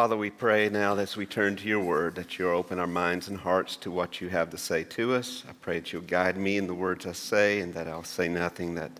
Father, 0.00 0.16
we 0.16 0.30
pray 0.30 0.70
now 0.70 0.96
as 0.96 1.14
we 1.14 1.26
turn 1.26 1.56
to 1.56 1.68
your 1.68 1.80
word 1.80 2.14
that 2.14 2.38
you'll 2.38 2.56
open 2.56 2.78
our 2.78 2.86
minds 2.86 3.28
and 3.28 3.36
hearts 3.36 3.76
to 3.76 3.90
what 3.90 4.18
you 4.18 4.30
have 4.30 4.48
to 4.48 4.56
say 4.56 4.82
to 4.82 5.12
us. 5.12 5.44
I 5.46 5.52
pray 5.60 5.78
that 5.78 5.92
you'll 5.92 6.00
guide 6.00 6.38
me 6.38 6.56
in 6.56 6.66
the 6.66 6.72
words 6.72 7.04
I 7.04 7.12
say 7.12 7.60
and 7.60 7.74
that 7.74 7.86
I'll 7.86 8.02
say 8.02 8.26
nothing 8.26 8.76
that 8.76 8.92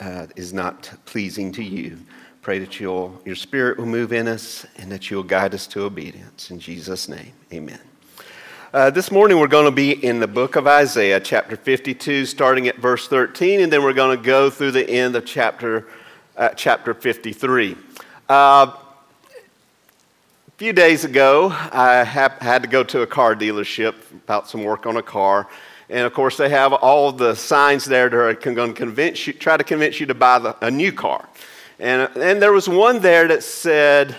uh, 0.00 0.26
is 0.34 0.52
not 0.52 0.92
pleasing 1.04 1.52
to 1.52 1.62
you. 1.62 1.98
Pray 2.42 2.58
that 2.58 2.80
you'll, 2.80 3.22
your 3.24 3.36
spirit 3.36 3.78
will 3.78 3.86
move 3.86 4.12
in 4.12 4.26
us 4.26 4.66
and 4.76 4.90
that 4.90 5.08
you'll 5.08 5.22
guide 5.22 5.54
us 5.54 5.68
to 5.68 5.84
obedience. 5.84 6.50
In 6.50 6.58
Jesus' 6.58 7.08
name, 7.08 7.32
amen. 7.52 7.78
Uh, 8.72 8.90
this 8.90 9.12
morning 9.12 9.38
we're 9.38 9.46
going 9.46 9.66
to 9.66 9.70
be 9.70 9.92
in 10.04 10.18
the 10.18 10.26
book 10.26 10.56
of 10.56 10.66
Isaiah, 10.66 11.20
chapter 11.20 11.54
52, 11.54 12.26
starting 12.26 12.66
at 12.66 12.78
verse 12.78 13.06
13, 13.06 13.60
and 13.60 13.72
then 13.72 13.84
we're 13.84 13.92
going 13.92 14.18
to 14.18 14.24
go 14.24 14.50
through 14.50 14.72
the 14.72 14.90
end 14.90 15.14
of 15.14 15.24
chapter, 15.24 15.86
uh, 16.36 16.48
chapter 16.48 16.92
53. 16.92 17.76
Uh, 18.28 18.72
a 20.54 20.56
few 20.56 20.72
days 20.72 21.04
ago, 21.04 21.48
I 21.50 22.04
had 22.04 22.62
to 22.62 22.68
go 22.68 22.84
to 22.84 23.02
a 23.02 23.08
car 23.08 23.34
dealership 23.34 23.96
about 24.12 24.48
some 24.48 24.62
work 24.62 24.86
on 24.86 24.96
a 24.96 25.02
car. 25.02 25.48
And 25.88 26.06
of 26.06 26.14
course, 26.14 26.36
they 26.36 26.48
have 26.48 26.72
all 26.72 27.10
the 27.10 27.34
signs 27.34 27.84
there 27.84 28.08
that 28.08 28.16
are 28.16 28.34
going 28.34 28.72
to 28.72 28.72
convince 28.72 29.26
you, 29.26 29.32
try 29.32 29.56
to 29.56 29.64
convince 29.64 29.98
you 29.98 30.06
to 30.06 30.14
buy 30.14 30.38
the, 30.38 30.56
a 30.64 30.70
new 30.70 30.92
car. 30.92 31.28
And, 31.80 32.08
and 32.16 32.40
there 32.40 32.52
was 32.52 32.68
one 32.68 33.00
there 33.00 33.26
that 33.26 33.42
said, 33.42 34.14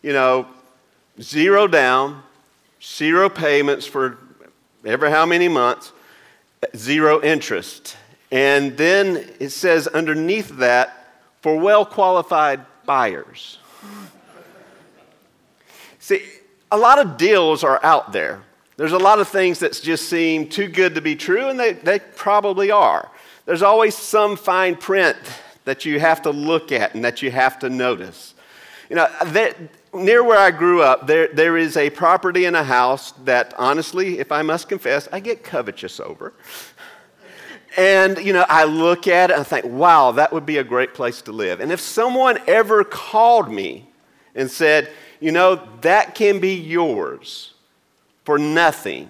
you 0.00 0.14
know, 0.14 0.46
zero 1.20 1.66
down, 1.66 2.22
zero 2.82 3.28
payments 3.28 3.84
for 3.84 4.16
ever 4.86 5.10
how 5.10 5.26
many 5.26 5.48
months, 5.48 5.92
zero 6.74 7.22
interest. 7.22 7.98
And 8.32 8.74
then 8.78 9.28
it 9.38 9.50
says 9.50 9.86
underneath 9.88 10.48
that, 10.56 11.18
for 11.42 11.58
well 11.58 11.84
qualified 11.84 12.64
buyers. 12.86 13.58
See, 16.04 16.22
a 16.70 16.76
lot 16.76 16.98
of 16.98 17.16
deals 17.16 17.64
are 17.64 17.82
out 17.82 18.12
there. 18.12 18.42
There's 18.76 18.92
a 18.92 18.98
lot 18.98 19.20
of 19.20 19.28
things 19.28 19.60
that 19.60 19.72
just 19.82 20.06
seem 20.06 20.50
too 20.50 20.68
good 20.68 20.96
to 20.96 21.00
be 21.00 21.16
true, 21.16 21.48
and 21.48 21.58
they, 21.58 21.72
they 21.72 21.98
probably 21.98 22.70
are. 22.70 23.10
There's 23.46 23.62
always 23.62 23.94
some 23.94 24.36
fine 24.36 24.76
print 24.76 25.16
that 25.64 25.86
you 25.86 25.98
have 25.98 26.20
to 26.20 26.30
look 26.30 26.72
at 26.72 26.94
and 26.94 27.02
that 27.06 27.22
you 27.22 27.30
have 27.30 27.58
to 27.60 27.70
notice. 27.70 28.34
You 28.90 28.96
know, 28.96 29.08
near 29.94 30.22
where 30.22 30.38
I 30.38 30.50
grew 30.50 30.82
up, 30.82 31.06
there, 31.06 31.28
there 31.28 31.56
is 31.56 31.74
a 31.78 31.88
property 31.88 32.44
and 32.44 32.54
a 32.54 32.64
house 32.64 33.12
that, 33.24 33.54
honestly, 33.56 34.18
if 34.18 34.30
I 34.30 34.42
must 34.42 34.68
confess, 34.68 35.08
I 35.10 35.20
get 35.20 35.42
covetous 35.42 36.00
over. 36.00 36.34
And, 37.78 38.18
you 38.18 38.34
know, 38.34 38.44
I 38.50 38.64
look 38.64 39.08
at 39.08 39.30
it 39.30 39.32
and 39.32 39.40
I 39.40 39.44
think, 39.44 39.64
wow, 39.64 40.12
that 40.12 40.34
would 40.34 40.44
be 40.44 40.58
a 40.58 40.64
great 40.64 40.92
place 40.92 41.22
to 41.22 41.32
live. 41.32 41.60
And 41.60 41.72
if 41.72 41.80
someone 41.80 42.40
ever 42.46 42.84
called 42.84 43.50
me 43.50 43.88
and 44.34 44.50
said, 44.50 44.90
you 45.24 45.32
know, 45.32 45.58
that 45.80 46.14
can 46.14 46.38
be 46.38 46.54
yours 46.54 47.54
for 48.24 48.36
nothing. 48.36 49.08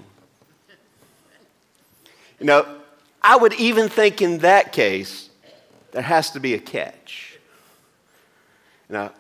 You 2.39 2.47
know, 2.47 2.79
I 3.21 3.35
would 3.35 3.53
even 3.55 3.89
think 3.89 4.23
in 4.23 4.39
that 4.39 4.71
case, 4.71 5.29
there 5.91 6.03
has 6.03 6.31
to 6.31 6.39
be 6.39 6.55
a 6.55 6.61
catch. 6.61 7.37
You 8.89 8.93
know, 8.93 9.11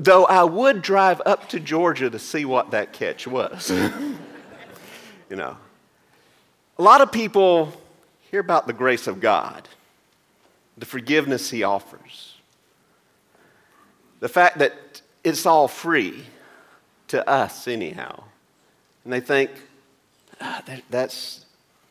though 0.00 0.24
I 0.24 0.42
would 0.42 0.82
drive 0.82 1.22
up 1.24 1.48
to 1.50 1.60
Georgia 1.60 2.10
to 2.10 2.18
see 2.18 2.44
what 2.44 2.72
that 2.72 2.92
catch 2.92 3.28
was. 3.28 3.70
you 5.30 5.36
know, 5.36 5.56
a 6.76 6.82
lot 6.82 7.02
of 7.02 7.12
people 7.12 7.72
hear 8.32 8.40
about 8.40 8.66
the 8.66 8.72
grace 8.72 9.06
of 9.06 9.20
God, 9.20 9.68
the 10.76 10.86
forgiveness 10.86 11.50
He 11.50 11.62
offers, 11.62 12.34
the 14.18 14.28
fact 14.28 14.58
that 14.58 14.74
it's 15.24 15.46
all 15.46 15.68
free 15.68 16.24
to 17.08 17.28
us, 17.28 17.68
anyhow. 17.68 18.24
And 19.04 19.12
they 19.12 19.20
think, 19.20 19.50
ah, 20.40 20.62
that's, 20.90 21.46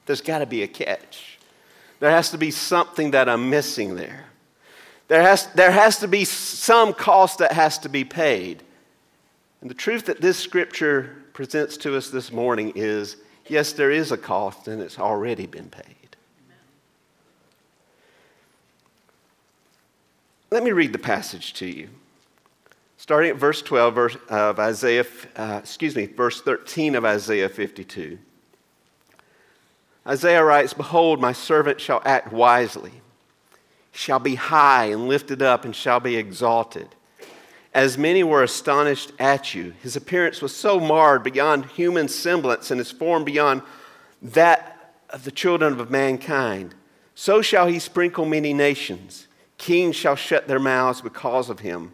there's 0.05 0.21
got 0.21 0.39
to 0.39 0.45
be 0.45 0.63
a 0.63 0.67
catch. 0.67 1.37
There 1.99 2.11
has 2.11 2.31
to 2.31 2.37
be 2.37 2.51
something 2.51 3.11
that 3.11 3.29
I'm 3.29 3.49
missing 3.49 3.95
there. 3.95 4.25
There 5.07 5.21
has, 5.21 5.47
there 5.53 5.71
has 5.71 5.99
to 5.99 6.07
be 6.07 6.25
some 6.25 6.93
cost 6.93 7.39
that 7.39 7.51
has 7.51 7.77
to 7.79 7.89
be 7.89 8.03
paid. 8.03 8.63
And 9.61 9.69
the 9.69 9.75
truth 9.75 10.05
that 10.05 10.21
this 10.21 10.37
scripture 10.37 11.17
presents 11.33 11.77
to 11.77 11.95
us 11.95 12.09
this 12.09 12.31
morning 12.31 12.73
is 12.75 13.17
yes, 13.47 13.73
there 13.73 13.91
is 13.91 14.11
a 14.11 14.17
cost, 14.17 14.67
and 14.67 14.81
it's 14.81 14.97
already 14.97 15.45
been 15.45 15.69
paid. 15.69 15.95
Let 20.49 20.63
me 20.63 20.71
read 20.71 20.91
the 20.91 20.99
passage 20.99 21.53
to 21.55 21.65
you. 21.65 21.89
Starting 23.01 23.31
at 23.31 23.35
verse 23.35 23.63
12 23.63 23.97
of 24.29 24.59
Isaiah, 24.59 25.05
uh, 25.35 25.59
excuse 25.63 25.95
me, 25.95 26.05
verse 26.05 26.39
13 26.39 26.93
of 26.93 27.03
Isaiah 27.03 27.49
52. 27.49 28.19
Isaiah 30.05 30.43
writes, 30.43 30.75
Behold, 30.75 31.19
my 31.19 31.33
servant 31.33 31.81
shall 31.81 32.03
act 32.05 32.31
wisely, 32.31 32.91
shall 33.91 34.19
be 34.19 34.35
high 34.35 34.85
and 34.85 35.07
lifted 35.07 35.41
up, 35.41 35.65
and 35.65 35.75
shall 35.75 35.99
be 35.99 36.15
exalted. 36.15 36.89
As 37.73 37.97
many 37.97 38.23
were 38.23 38.43
astonished 38.43 39.13
at 39.17 39.55
you, 39.55 39.73
his 39.81 39.95
appearance 39.95 40.39
was 40.39 40.55
so 40.55 40.79
marred 40.79 41.23
beyond 41.23 41.65
human 41.65 42.07
semblance, 42.07 42.69
and 42.69 42.77
his 42.77 42.91
form 42.91 43.23
beyond 43.23 43.63
that 44.21 44.93
of 45.09 45.23
the 45.23 45.31
children 45.31 45.79
of 45.79 45.89
mankind. 45.89 46.75
So 47.15 47.41
shall 47.41 47.65
he 47.65 47.79
sprinkle 47.79 48.25
many 48.25 48.53
nations. 48.53 49.25
Kings 49.57 49.95
shall 49.95 50.15
shut 50.15 50.47
their 50.47 50.59
mouths 50.59 51.01
because 51.01 51.49
of 51.49 51.61
him. 51.61 51.93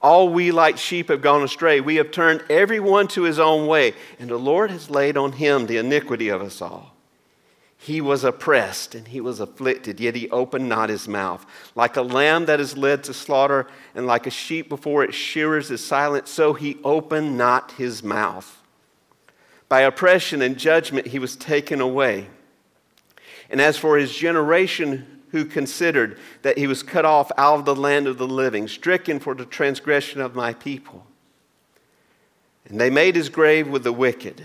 All 0.00 0.28
we 0.28 0.52
like 0.52 0.78
sheep 0.78 1.08
have 1.08 1.20
gone 1.20 1.42
astray. 1.42 1.80
We 1.80 1.96
have 1.96 2.12
turned 2.12 2.44
everyone 2.48 3.08
to 3.08 3.22
his 3.22 3.38
own 3.38 3.66
way, 3.66 3.94
and 4.18 4.30
the 4.30 4.36
Lord 4.36 4.70
has 4.70 4.90
laid 4.90 5.16
on 5.16 5.32
him 5.32 5.66
the 5.66 5.78
iniquity 5.78 6.28
of 6.28 6.40
us 6.40 6.62
all. 6.62 6.94
He 7.80 8.00
was 8.00 8.24
oppressed 8.24 8.96
and 8.96 9.06
he 9.06 9.20
was 9.20 9.38
afflicted, 9.38 10.00
yet 10.00 10.16
he 10.16 10.28
opened 10.30 10.68
not 10.68 10.88
his 10.88 11.06
mouth. 11.06 11.46
Like 11.76 11.96
a 11.96 12.02
lamb 12.02 12.46
that 12.46 12.58
is 12.58 12.76
led 12.76 13.04
to 13.04 13.14
slaughter, 13.14 13.68
and 13.94 14.06
like 14.06 14.26
a 14.26 14.30
sheep 14.30 14.68
before 14.68 15.04
its 15.04 15.16
shearers 15.16 15.70
is 15.70 15.84
silent, 15.84 16.26
so 16.26 16.54
he 16.54 16.78
opened 16.82 17.38
not 17.38 17.72
his 17.72 18.02
mouth. 18.02 18.62
By 19.68 19.82
oppression 19.82 20.42
and 20.42 20.58
judgment 20.58 21.08
he 21.08 21.18
was 21.18 21.36
taken 21.36 21.80
away. 21.80 22.28
And 23.50 23.60
as 23.60 23.76
for 23.76 23.96
his 23.96 24.14
generation, 24.14 25.17
who 25.30 25.44
considered 25.44 26.18
that 26.42 26.58
he 26.58 26.66
was 26.66 26.82
cut 26.82 27.04
off 27.04 27.30
out 27.36 27.60
of 27.60 27.64
the 27.64 27.76
land 27.76 28.06
of 28.06 28.18
the 28.18 28.26
living, 28.26 28.68
stricken 28.68 29.20
for 29.20 29.34
the 29.34 29.44
transgression 29.44 30.20
of 30.20 30.34
my 30.34 30.54
people. 30.54 31.06
And 32.68 32.80
they 32.80 32.90
made 32.90 33.16
his 33.16 33.28
grave 33.28 33.68
with 33.68 33.84
the 33.84 33.92
wicked 33.92 34.44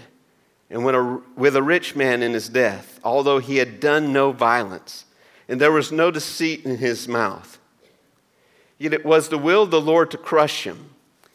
and 0.70 0.84
a, 0.90 1.22
with 1.36 1.56
a 1.56 1.64
rich 1.64 1.96
man 1.96 2.24
in 2.24 2.34
his 2.34 2.50
death, 2.50 3.00
although 3.04 3.40
he 3.40 3.58
had 3.58 3.80
done 3.80 4.12
no 4.12 4.32
violence, 4.32 5.06
and 5.48 5.62
there 5.62 5.72
was 5.72 5.92
no 5.92 6.10
deceit 6.10 6.66
in 6.66 6.78
his 6.78 7.08
mouth. 7.08 7.60
Yet 8.80 8.94
it 8.94 9.06
was 9.06 9.30
the 9.30 9.38
will 9.38 9.64
of 9.64 9.72
the 9.72 9.82
Lord 9.82 10.10
to 10.12 10.18
crush 10.18 10.64
him. 10.64 10.90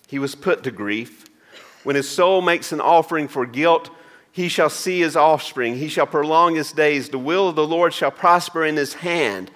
He 0.09 0.19
was 0.19 0.35
put 0.35 0.65
to 0.65 0.71
grief. 0.71 1.27
When 1.85 1.95
his 1.95 2.09
soul 2.09 2.43
makes 2.43 2.73
an 2.73 2.81
offering 2.81 3.29
for 3.29 3.47
guilt, 3.47 3.91
he 4.39 4.49
shall 4.49 4.71
see 4.71 5.01
his 5.01 5.17
offspring. 5.17 5.77
He 5.79 5.89
shall 5.89 6.07
prolong 6.07 6.55
his 6.55 6.71
days. 6.71 7.09
The 7.09 7.19
will 7.19 7.49
of 7.49 7.57
the 7.57 7.67
Lord 7.67 7.93
shall 7.93 8.13
prosper 8.13 8.65
in 8.65 8.77
his 8.77 8.95
hand. 8.95 9.51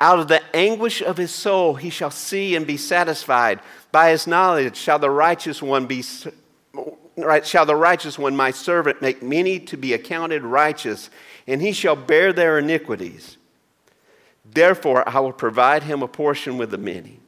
Out 0.00 0.20
of 0.20 0.28
the 0.28 0.40
anguish 0.54 1.02
of 1.02 1.16
his 1.16 1.32
soul 1.32 1.74
he 1.74 1.90
shall 1.90 2.12
see 2.12 2.54
and 2.54 2.64
be 2.64 2.76
satisfied. 2.76 3.58
By 3.90 4.10
his 4.10 4.28
knowledge 4.28 4.76
shall 4.76 5.00
the 5.00 5.10
righteous 5.10 5.60
one 5.60 5.86
be 5.86 6.04
right, 7.16 7.44
shall 7.44 7.66
the 7.66 7.74
righteous 7.74 8.16
one, 8.16 8.36
my 8.36 8.52
servant, 8.52 9.02
make 9.02 9.24
many 9.24 9.58
to 9.58 9.76
be 9.76 9.92
accounted 9.92 10.44
righteous, 10.44 11.10
and 11.48 11.60
he 11.60 11.72
shall 11.72 11.96
bear 11.96 12.32
their 12.32 12.60
iniquities. 12.60 13.38
Therefore 14.44 15.02
I 15.08 15.18
will 15.18 15.32
provide 15.32 15.82
him 15.82 16.00
a 16.00 16.06
portion 16.06 16.58
with 16.58 16.70
the 16.70 16.78
many, 16.78 17.18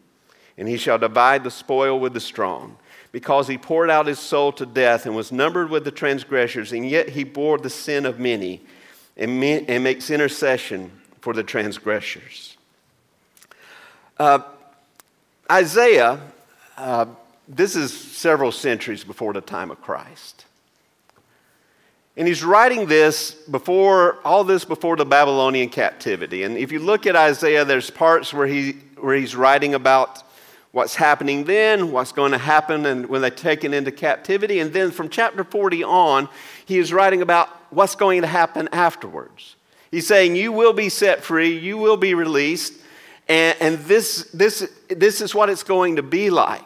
and 0.56 0.68
he 0.68 0.76
shall 0.76 0.96
divide 0.96 1.42
the 1.42 1.50
spoil 1.50 1.98
with 1.98 2.12
the 2.12 2.20
strong, 2.20 2.76
because 3.12 3.48
he 3.48 3.58
poured 3.58 3.90
out 3.90 4.06
his 4.06 4.18
soul 4.18 4.52
to 4.52 4.66
death 4.66 5.06
and 5.06 5.16
was 5.16 5.32
numbered 5.32 5.70
with 5.70 5.84
the 5.84 5.90
transgressors, 5.90 6.72
and 6.72 6.88
yet 6.88 7.08
he 7.10 7.24
bore 7.24 7.58
the 7.58 7.70
sin 7.70 8.06
of 8.06 8.18
many 8.18 8.60
and, 9.16 9.42
and 9.42 9.84
makes 9.84 10.10
intercession 10.10 10.90
for 11.20 11.32
the 11.32 11.42
transgressors. 11.42 12.56
Uh, 14.18 14.40
Isaiah, 15.50 16.20
uh, 16.76 17.06
this 17.48 17.74
is 17.74 17.92
several 17.92 18.52
centuries 18.52 19.02
before 19.02 19.32
the 19.32 19.40
time 19.40 19.70
of 19.70 19.82
Christ. 19.82 20.44
And 22.16 22.28
he's 22.28 22.44
writing 22.44 22.86
this 22.86 23.32
before, 23.32 24.18
all 24.24 24.44
this 24.44 24.64
before 24.64 24.96
the 24.96 25.04
Babylonian 25.04 25.68
captivity. 25.68 26.42
And 26.42 26.56
if 26.56 26.70
you 26.70 26.78
look 26.78 27.06
at 27.06 27.16
Isaiah, 27.16 27.64
there's 27.64 27.90
parts 27.90 28.32
where, 28.32 28.46
he, 28.46 28.72
where 28.98 29.16
he's 29.16 29.34
writing 29.34 29.74
about 29.74 30.22
what's 30.72 30.94
happening 30.94 31.44
then, 31.44 31.90
what's 31.90 32.12
going 32.12 32.32
to 32.32 32.38
happen 32.38 32.86
and 32.86 33.06
when 33.06 33.20
they're 33.20 33.30
taken 33.30 33.74
into 33.74 33.90
captivity. 33.90 34.60
And 34.60 34.72
then 34.72 34.90
from 34.90 35.08
chapter 35.08 35.44
40 35.44 35.84
on, 35.84 36.28
he 36.64 36.78
is 36.78 36.92
writing 36.92 37.22
about 37.22 37.48
what's 37.70 37.94
going 37.94 38.22
to 38.22 38.28
happen 38.28 38.68
afterwards. 38.72 39.56
He's 39.90 40.06
saying, 40.06 40.36
You 40.36 40.52
will 40.52 40.72
be 40.72 40.88
set 40.88 41.24
free, 41.24 41.58
you 41.58 41.76
will 41.76 41.96
be 41.96 42.14
released, 42.14 42.74
and, 43.28 43.56
and 43.60 43.78
this, 43.80 44.30
this, 44.32 44.70
this 44.88 45.20
is 45.20 45.34
what 45.34 45.50
it's 45.50 45.62
going 45.62 45.96
to 45.96 46.02
be 46.02 46.30
like. 46.30 46.62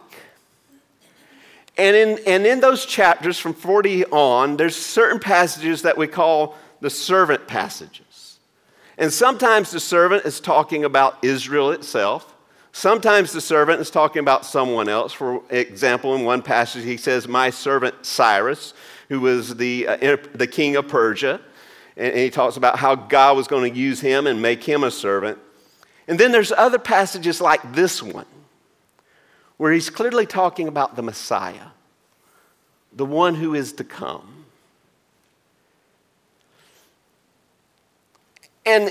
And 1.77 1.97
in, 1.97 2.21
and 2.27 2.47
in 2.47 2.61
those 2.61 2.87
chapters 2.87 3.39
from 3.39 3.53
40 3.53 4.07
on, 4.07 4.57
there's 4.57 4.77
certain 4.77 5.19
passages 5.19 5.83
that 5.83 5.99
we 5.99 6.07
call 6.07 6.57
the 6.81 6.91
servant 6.91 7.49
passages. 7.49 8.39
And 8.97 9.13
sometimes 9.13 9.73
the 9.73 9.81
servant 9.81 10.25
is 10.25 10.39
talking 10.39 10.85
about 10.85 11.19
Israel 11.23 11.73
itself. 11.73 12.34
Sometimes 12.77 13.31
the 13.31 13.41
servant 13.41 13.81
is 13.81 13.89
talking 13.89 14.19
about 14.19 14.45
someone 14.45 14.89
else. 14.89 15.13
For 15.13 15.41
example, 15.49 16.17
in 16.17 16.25
one 16.25 16.43
passage, 16.43 16.83
he 16.83 16.97
says, 16.97 17.29
My 17.29 17.51
servant 17.51 18.05
Cyrus, 18.05 18.75
who 19.09 19.21
was 19.21 19.55
the, 19.55 19.87
uh, 19.87 20.17
the 20.35 20.49
king 20.49 20.75
of 20.75 20.89
Persia. 20.89 21.41
And 21.97 22.17
he 22.17 22.31
talks 22.31 22.57
about 22.57 22.81
how 22.81 22.97
God 22.97 23.37
was 23.37 23.47
going 23.47 23.73
to 23.73 23.79
use 23.79 24.01
him 24.01 24.27
and 24.27 24.43
make 24.43 24.65
him 24.65 24.83
a 24.83 24.91
servant. 24.91 25.39
And 26.09 26.19
then 26.19 26.33
there's 26.33 26.51
other 26.51 26.81
passages 26.81 27.41
like 27.41 27.61
this 27.75 28.03
one 28.03 28.27
where 29.57 29.73
he's 29.73 29.89
clearly 29.89 30.27
talking 30.27 30.67
about 30.67 30.97
the 30.97 31.03
Messiah, 31.03 31.69
the 32.93 33.07
one 33.07 33.37
who 33.37 33.55
is 33.55 33.73
to 33.75 33.85
come. 33.85 34.47
And 38.67 38.91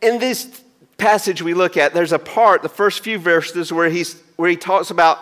in 0.00 0.20
this 0.20 0.62
passage 0.96 1.42
we 1.42 1.54
look 1.54 1.76
at, 1.76 1.94
there's 1.94 2.12
a 2.12 2.18
part, 2.18 2.62
the 2.62 2.68
first 2.68 3.00
few 3.00 3.18
verses, 3.18 3.72
where, 3.72 3.88
he's, 3.88 4.20
where 4.36 4.50
he 4.50 4.56
talks 4.56 4.90
about 4.90 5.18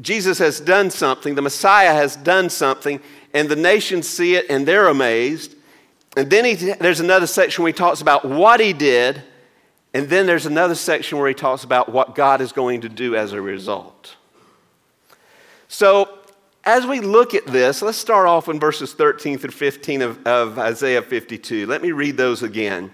Jesus 0.00 0.38
has 0.38 0.60
done 0.60 0.90
something, 0.90 1.34
the 1.34 1.42
Messiah 1.42 1.92
has 1.92 2.16
done 2.16 2.50
something, 2.50 3.00
and 3.32 3.48
the 3.48 3.56
nations 3.56 4.08
see 4.08 4.34
it 4.34 4.46
and 4.50 4.66
they're 4.66 4.88
amazed. 4.88 5.54
And 6.16 6.28
then 6.30 6.44
he, 6.44 6.54
there's 6.54 7.00
another 7.00 7.26
section 7.26 7.62
where 7.62 7.72
he 7.72 7.76
talks 7.76 8.00
about 8.00 8.24
what 8.24 8.60
he 8.60 8.72
did, 8.72 9.22
and 9.94 10.08
then 10.08 10.26
there's 10.26 10.46
another 10.46 10.74
section 10.74 11.18
where 11.18 11.28
he 11.28 11.34
talks 11.34 11.64
about 11.64 11.90
what 11.90 12.14
God 12.14 12.40
is 12.40 12.52
going 12.52 12.82
to 12.82 12.88
do 12.88 13.14
as 13.14 13.32
a 13.32 13.40
result. 13.40 14.16
So, 15.68 16.18
as 16.64 16.86
we 16.86 17.00
look 17.00 17.34
at 17.34 17.46
this, 17.46 17.82
let's 17.82 17.98
start 17.98 18.26
off 18.26 18.48
in 18.48 18.60
verses 18.60 18.92
13 18.92 19.38
through 19.38 19.50
15 19.50 20.02
of, 20.02 20.26
of 20.26 20.58
Isaiah 20.58 21.02
52. 21.02 21.66
Let 21.66 21.82
me 21.82 21.90
read 21.90 22.16
those 22.16 22.42
again. 22.42 22.90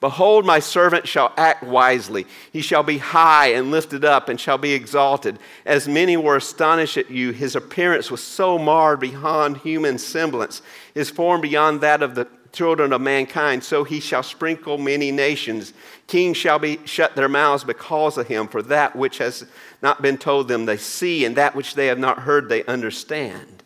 Behold, 0.00 0.46
my 0.46 0.60
servant 0.60 1.08
shall 1.08 1.32
act 1.36 1.64
wisely. 1.64 2.24
He 2.52 2.60
shall 2.60 2.84
be 2.84 2.98
high 2.98 3.48
and 3.48 3.72
lifted 3.72 4.04
up 4.04 4.28
and 4.28 4.40
shall 4.40 4.58
be 4.58 4.72
exalted. 4.72 5.38
As 5.66 5.88
many 5.88 6.16
were 6.16 6.36
astonished 6.36 6.96
at 6.96 7.10
you, 7.10 7.32
his 7.32 7.56
appearance 7.56 8.08
was 8.08 8.22
so 8.22 8.58
marred 8.58 9.00
beyond 9.00 9.58
human 9.58 9.98
semblance, 9.98 10.62
his 10.94 11.10
form 11.10 11.40
beyond 11.40 11.80
that 11.80 12.02
of 12.02 12.14
the 12.14 12.28
children 12.52 12.92
of 12.92 13.00
mankind, 13.00 13.62
so 13.62 13.84
he 13.84 14.00
shall 14.00 14.22
sprinkle 14.22 14.78
many 14.78 15.10
nations. 15.10 15.72
Kings 16.06 16.36
shall 16.36 16.58
be 16.58 16.78
shut 16.84 17.14
their 17.16 17.28
mouths 17.28 17.64
because 17.64 18.16
of 18.16 18.28
him, 18.28 18.48
for 18.48 18.62
that 18.62 18.94
which 18.94 19.18
has 19.18 19.46
not 19.82 20.00
been 20.00 20.16
told 20.16 20.48
them 20.48 20.64
they 20.64 20.76
see, 20.76 21.24
and 21.24 21.36
that 21.36 21.54
which 21.54 21.74
they 21.74 21.86
have 21.86 21.98
not 21.98 22.20
heard 22.20 22.48
they 22.48 22.64
understand. 22.64 23.57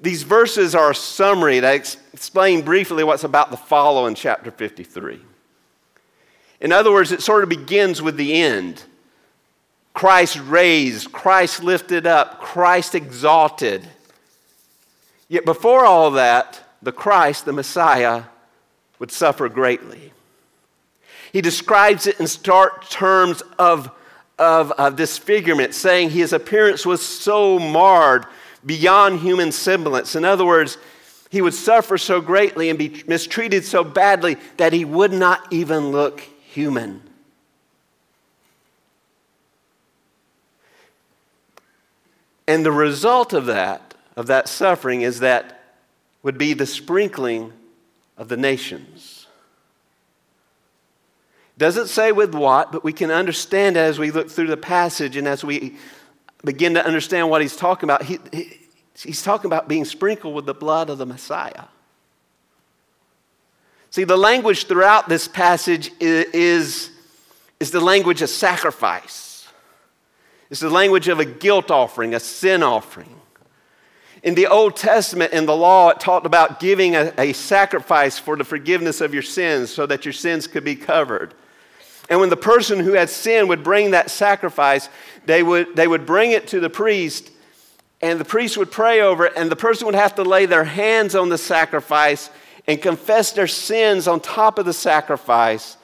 These 0.00 0.22
verses 0.22 0.74
are 0.74 0.90
a 0.90 0.94
summary 0.94 1.60
that 1.60 1.96
explain 2.12 2.62
briefly 2.62 3.02
what's 3.02 3.24
about 3.24 3.50
to 3.50 3.56
follow 3.56 4.06
in 4.06 4.14
chapter 4.14 4.50
53. 4.50 5.20
In 6.60 6.72
other 6.72 6.92
words, 6.92 7.12
it 7.12 7.22
sort 7.22 7.42
of 7.42 7.48
begins 7.48 8.00
with 8.00 8.16
the 8.16 8.34
end. 8.34 8.82
Christ 9.94 10.38
raised, 10.44 11.10
Christ 11.10 11.64
lifted 11.64 12.06
up, 12.06 12.40
Christ 12.40 12.94
exalted. 12.94 13.88
Yet 15.28 15.44
before 15.44 15.84
all 15.84 16.12
that, 16.12 16.60
the 16.80 16.92
Christ, 16.92 17.44
the 17.44 17.52
Messiah, 17.52 18.24
would 19.00 19.10
suffer 19.10 19.48
greatly. 19.48 20.12
He 21.32 21.40
describes 21.40 22.06
it 22.06 22.20
in 22.20 22.26
stark 22.28 22.88
terms 22.88 23.42
of, 23.58 23.90
of, 24.38 24.70
of 24.72 24.96
disfigurement, 24.96 25.74
saying 25.74 26.10
his 26.10 26.32
appearance 26.32 26.86
was 26.86 27.04
so 27.04 27.58
marred 27.58 28.26
beyond 28.64 29.20
human 29.20 29.52
semblance. 29.52 30.14
In 30.16 30.24
other 30.24 30.44
words, 30.44 30.78
he 31.30 31.42
would 31.42 31.54
suffer 31.54 31.98
so 31.98 32.20
greatly 32.20 32.70
and 32.70 32.78
be 32.78 33.02
mistreated 33.06 33.64
so 33.64 33.84
badly 33.84 34.36
that 34.56 34.72
he 34.72 34.84
would 34.84 35.12
not 35.12 35.52
even 35.52 35.90
look 35.90 36.20
human. 36.20 37.02
And 42.46 42.64
the 42.64 42.72
result 42.72 43.34
of 43.34 43.44
that, 43.46 43.94
of 44.16 44.26
that 44.28 44.48
suffering, 44.48 45.02
is 45.02 45.20
that 45.20 45.76
would 46.22 46.38
be 46.38 46.54
the 46.54 46.66
sprinkling 46.66 47.52
of 48.16 48.28
the 48.28 48.38
nations. 48.38 49.26
Doesn't 51.58 51.88
say 51.88 52.10
with 52.10 52.34
what, 52.34 52.72
but 52.72 52.84
we 52.84 52.92
can 52.92 53.10
understand 53.10 53.76
as 53.76 53.98
we 53.98 54.10
look 54.10 54.30
through 54.30 54.46
the 54.46 54.56
passage 54.56 55.16
and 55.16 55.28
as 55.28 55.44
we 55.44 55.76
begin 56.44 56.74
to 56.74 56.84
understand 56.84 57.30
what 57.30 57.42
he's 57.42 57.56
talking 57.56 57.88
about. 57.88 58.02
He, 58.02 58.18
he, 58.32 58.58
he's 58.94 59.22
talking 59.22 59.46
about 59.46 59.68
being 59.68 59.84
sprinkled 59.84 60.34
with 60.34 60.46
the 60.46 60.54
blood 60.54 60.90
of 60.90 60.98
the 60.98 61.06
Messiah. 61.06 61.64
See, 63.90 64.04
the 64.04 64.16
language 64.16 64.66
throughout 64.66 65.08
this 65.08 65.26
passage 65.26 65.90
is, 65.98 66.90
is, 67.58 67.70
the 67.70 67.80
language 67.80 68.22
of 68.22 68.28
sacrifice. 68.28 69.48
It's 70.50 70.60
the 70.60 70.70
language 70.70 71.08
of 71.08 71.20
a 71.20 71.24
guilt 71.24 71.70
offering, 71.70 72.14
a 72.14 72.20
sin 72.20 72.62
offering. 72.62 73.14
In 74.22 74.34
the 74.34 74.46
Old 74.46 74.76
Testament, 74.76 75.32
in 75.32 75.46
the 75.46 75.56
law, 75.56 75.90
it 75.90 76.00
talked 76.00 76.26
about 76.26 76.60
giving 76.60 76.96
a, 76.96 77.12
a, 77.16 77.32
sacrifice 77.32 78.18
for 78.18 78.36
the 78.36 78.44
forgiveness 78.44 79.00
of 79.00 79.14
your 79.14 79.22
sins 79.22 79.70
so 79.72 79.86
that 79.86 80.04
your 80.04 80.12
sins 80.12 80.46
could 80.46 80.64
be 80.64 80.74
covered. 80.74 81.34
And 82.08 82.20
when 82.20 82.30
the 82.30 82.36
person 82.36 82.80
who 82.80 82.92
had 82.92 83.10
sinned 83.10 83.48
would 83.48 83.62
bring 83.62 83.90
that 83.90 84.10
sacrifice, 84.10 84.88
they 85.26 85.42
would, 85.42 85.76
they 85.76 85.86
would 85.86 86.06
bring 86.06 86.30
it 86.32 86.48
to 86.48 86.60
the 86.60 86.70
priest, 86.70 87.30
and 88.00 88.18
the 88.18 88.24
priest 88.24 88.56
would 88.56 88.70
pray 88.70 89.00
over 89.00 89.26
it, 89.26 89.32
and 89.36 89.50
the 89.50 89.56
person 89.56 89.86
would 89.86 89.94
have 89.94 90.14
to 90.14 90.22
lay 90.22 90.46
their 90.46 90.64
hands 90.64 91.14
on 91.14 91.28
the 91.28 91.38
sacrifice 91.38 92.30
and 92.66 92.80
confess 92.80 93.32
their 93.32 93.46
sins 93.46 94.06
on 94.06 94.20
top 94.20 94.58
of 94.58 94.64
the 94.64 94.72
sacrifice. 94.72 95.76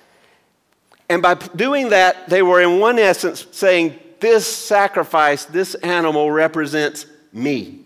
And 1.08 1.20
by 1.20 1.34
doing 1.34 1.90
that, 1.90 2.28
they 2.28 2.42
were, 2.42 2.62
in 2.62 2.80
one 2.80 2.98
essence, 2.98 3.46
saying, 3.50 3.98
This 4.20 4.46
sacrifice, 4.46 5.44
this 5.44 5.74
animal 5.76 6.30
represents 6.30 7.06
me 7.32 7.84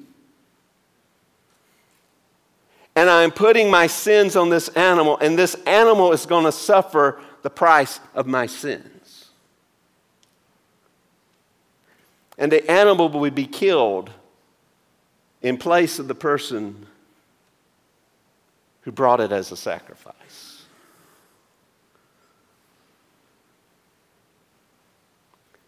and 2.98 3.08
I'm 3.08 3.30
putting 3.30 3.70
my 3.70 3.86
sins 3.86 4.34
on 4.34 4.50
this 4.50 4.68
animal, 4.70 5.18
and 5.18 5.38
this 5.38 5.54
animal 5.66 6.12
is 6.12 6.26
going 6.26 6.46
to 6.46 6.50
suffer 6.50 7.20
the 7.42 7.50
price 7.50 8.00
of 8.14 8.26
my 8.26 8.46
sins. 8.46 9.30
And 12.36 12.52
the 12.52 12.68
animal 12.70 13.08
would 13.08 13.34
be 13.34 13.46
killed 13.46 14.10
in 15.42 15.56
place 15.56 15.98
of 15.98 16.08
the 16.08 16.14
person 16.14 16.86
who 18.82 18.92
brought 18.92 19.20
it 19.20 19.32
as 19.32 19.50
a 19.52 19.56
sacrifice. 19.56 20.64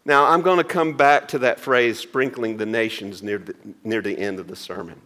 Now, 0.03 0.25
I'm 0.25 0.41
going 0.41 0.57
to 0.57 0.63
come 0.63 0.93
back 0.93 1.27
to 1.29 1.39
that 1.39 1.59
phrase, 1.59 1.99
sprinkling 1.99 2.57
the 2.57 2.65
nations, 2.65 3.21
near 3.21 3.37
the, 3.37 3.55
near 3.83 4.01
the 4.01 4.17
end 4.17 4.39
of 4.39 4.47
the 4.47 4.55
sermon. 4.55 4.99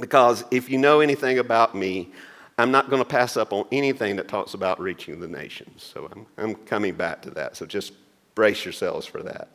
Because 0.00 0.44
if 0.50 0.70
you 0.70 0.78
know 0.78 1.00
anything 1.00 1.38
about 1.38 1.74
me, 1.74 2.10
I'm 2.58 2.70
not 2.70 2.90
going 2.90 3.02
to 3.02 3.08
pass 3.08 3.36
up 3.36 3.52
on 3.52 3.66
anything 3.72 4.16
that 4.16 4.28
talks 4.28 4.54
about 4.54 4.80
reaching 4.80 5.20
the 5.20 5.28
nations. 5.28 5.82
So 5.82 6.08
I'm, 6.12 6.26
I'm 6.36 6.54
coming 6.54 6.94
back 6.94 7.22
to 7.22 7.30
that. 7.30 7.56
So 7.56 7.66
just 7.66 7.92
brace 8.34 8.64
yourselves 8.64 9.06
for 9.06 9.22
that. 9.22 9.48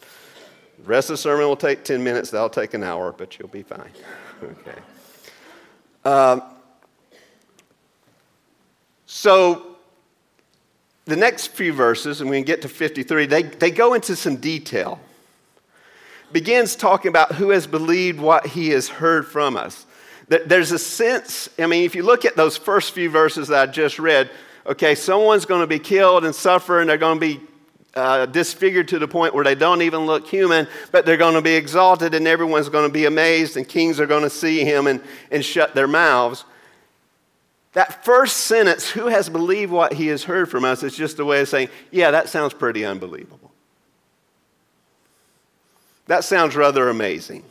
The 0.80 0.84
rest 0.84 1.10
of 1.10 1.14
the 1.14 1.18
sermon 1.18 1.48
will 1.48 1.56
take 1.56 1.84
10 1.84 2.04
minutes. 2.04 2.32
That'll 2.32 2.50
take 2.50 2.74
an 2.74 2.84
hour, 2.84 3.12
but 3.12 3.38
you'll 3.40 3.50
be 3.50 3.64
fine. 3.64 3.92
Okay. 4.44 4.80
Um, 6.06 6.44
so 9.08 9.78
the 11.06 11.16
next 11.16 11.48
few 11.48 11.74
verses, 11.74 12.22
and 12.22 12.30
we 12.30 12.44
get 12.44 12.62
to 12.62 12.70
53, 12.70 13.26
they, 13.26 13.42
they 13.42 13.72
go 13.72 13.96
into 13.96 14.16
some 14.16 14.36
detail. 14.36 15.00
Begins 16.32 16.76
talking 16.76 17.10
about 17.10 17.32
who 17.34 17.50
has 17.50 17.66
believed 17.66 18.20
what 18.20 18.46
he 18.46 18.70
has 18.70 18.90
heard 18.90 19.26
from 19.26 19.58
us. 19.58 19.87
There's 20.28 20.74
a 20.74 20.80
sense, 20.80 21.50
I 21.58 21.68
mean, 21.68 21.86
if 21.86 21.96
you 21.96 22.04
look 22.04 22.26
at 22.26 22.36
those 22.36 22.58
first 22.58 22.92
few 22.92 23.10
verses 23.10 23.48
that 23.48 23.70
I 23.70 23.72
just 23.72 23.98
read, 23.98 24.30
okay, 24.66 24.94
someone's 24.94 25.46
going 25.46 25.62
to 25.62 25.68
be 25.68 25.80
killed 25.80 26.26
and 26.26 26.36
suffer, 26.36 26.82
and 26.82 26.90
they're 26.90 26.98
going 26.98 27.18
to 27.18 27.26
be 27.26 27.42
uh, 27.96 28.26
disfigured 28.26 28.90
to 28.90 29.00
the 29.00 29.08
point 29.08 29.34
where 29.34 29.46
they 29.46 29.56
don't 29.56 29.82
even 29.82 30.06
look 30.06 30.28
human, 30.28 30.68
but 30.92 31.06
they're 31.06 31.16
going 31.16 31.36
to 31.36 31.42
be 31.42 31.54
exalted, 31.54 32.14
and 32.14 32.28
everyone's 32.28 32.68
going 32.68 32.88
to 32.88 32.94
be 32.94 33.06
amazed, 33.06 33.56
and 33.56 33.68
kings 33.68 34.02
are 34.02 34.06
going 34.06 34.24
to 34.24 34.30
see 34.30 34.66
him 34.66 34.88
and, 34.88 35.02
and 35.32 35.46
shut 35.46 35.74
their 35.74 35.88
mouths. 35.88 36.44
That 37.72 38.04
first 38.04 38.38
sentence, 38.38 38.90
who 38.90 39.08
has 39.08 39.30
believed 39.30 39.72
what 39.72 39.94
he 39.94 40.08
has 40.08 40.26
heard 40.26 40.50
from 40.52 40.66
us, 40.66 40.84
is 40.84 40.96
just 40.96 41.20
a 41.20 41.26
way 41.26 41.40
of 41.42 41.48
saying, 41.48 41.70
yeah, 41.90 42.12
that 42.12 42.28
sounds 42.28 42.54
pretty 42.54 42.84
unbelievable. 42.84 43.52
That 46.08 46.24
sounds 46.24 46.56
rather 46.56 46.90
amazing. 46.90 47.44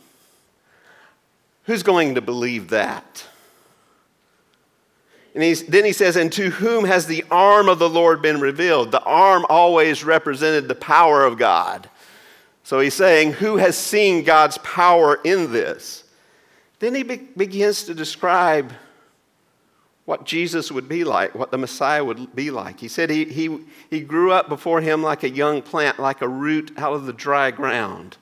Who's 1.66 1.82
going 1.82 2.14
to 2.14 2.20
believe 2.20 2.70
that? 2.70 3.26
And 5.34 5.42
then 5.68 5.84
he 5.84 5.92
says, 5.92 6.16
And 6.16 6.32
to 6.32 6.50
whom 6.50 6.84
has 6.84 7.06
the 7.06 7.24
arm 7.30 7.68
of 7.68 7.78
the 7.78 7.90
Lord 7.90 8.22
been 8.22 8.40
revealed? 8.40 8.90
The 8.90 9.02
arm 9.02 9.44
always 9.50 10.02
represented 10.02 10.66
the 10.66 10.74
power 10.74 11.24
of 11.24 11.38
God. 11.38 11.90
So 12.62 12.80
he's 12.80 12.94
saying, 12.94 13.34
Who 13.34 13.58
has 13.58 13.76
seen 13.76 14.24
God's 14.24 14.58
power 14.58 15.20
in 15.24 15.52
this? 15.52 16.04
Then 16.78 16.94
he 16.94 17.02
be- 17.02 17.28
begins 17.36 17.82
to 17.84 17.94
describe 17.94 18.72
what 20.06 20.24
Jesus 20.24 20.70
would 20.70 20.88
be 20.88 21.04
like, 21.04 21.34
what 21.34 21.50
the 21.50 21.58
Messiah 21.58 22.04
would 22.04 22.34
be 22.34 22.50
like. 22.50 22.78
He 22.80 22.88
said 22.88 23.10
he, 23.10 23.24
he, 23.24 23.58
he 23.90 24.00
grew 24.00 24.30
up 24.30 24.48
before 24.48 24.80
him 24.80 25.02
like 25.02 25.24
a 25.24 25.28
young 25.28 25.62
plant, 25.62 25.98
like 25.98 26.22
a 26.22 26.28
root 26.28 26.72
out 26.76 26.92
of 26.94 27.06
the 27.06 27.12
dry 27.12 27.50
ground. 27.50 28.16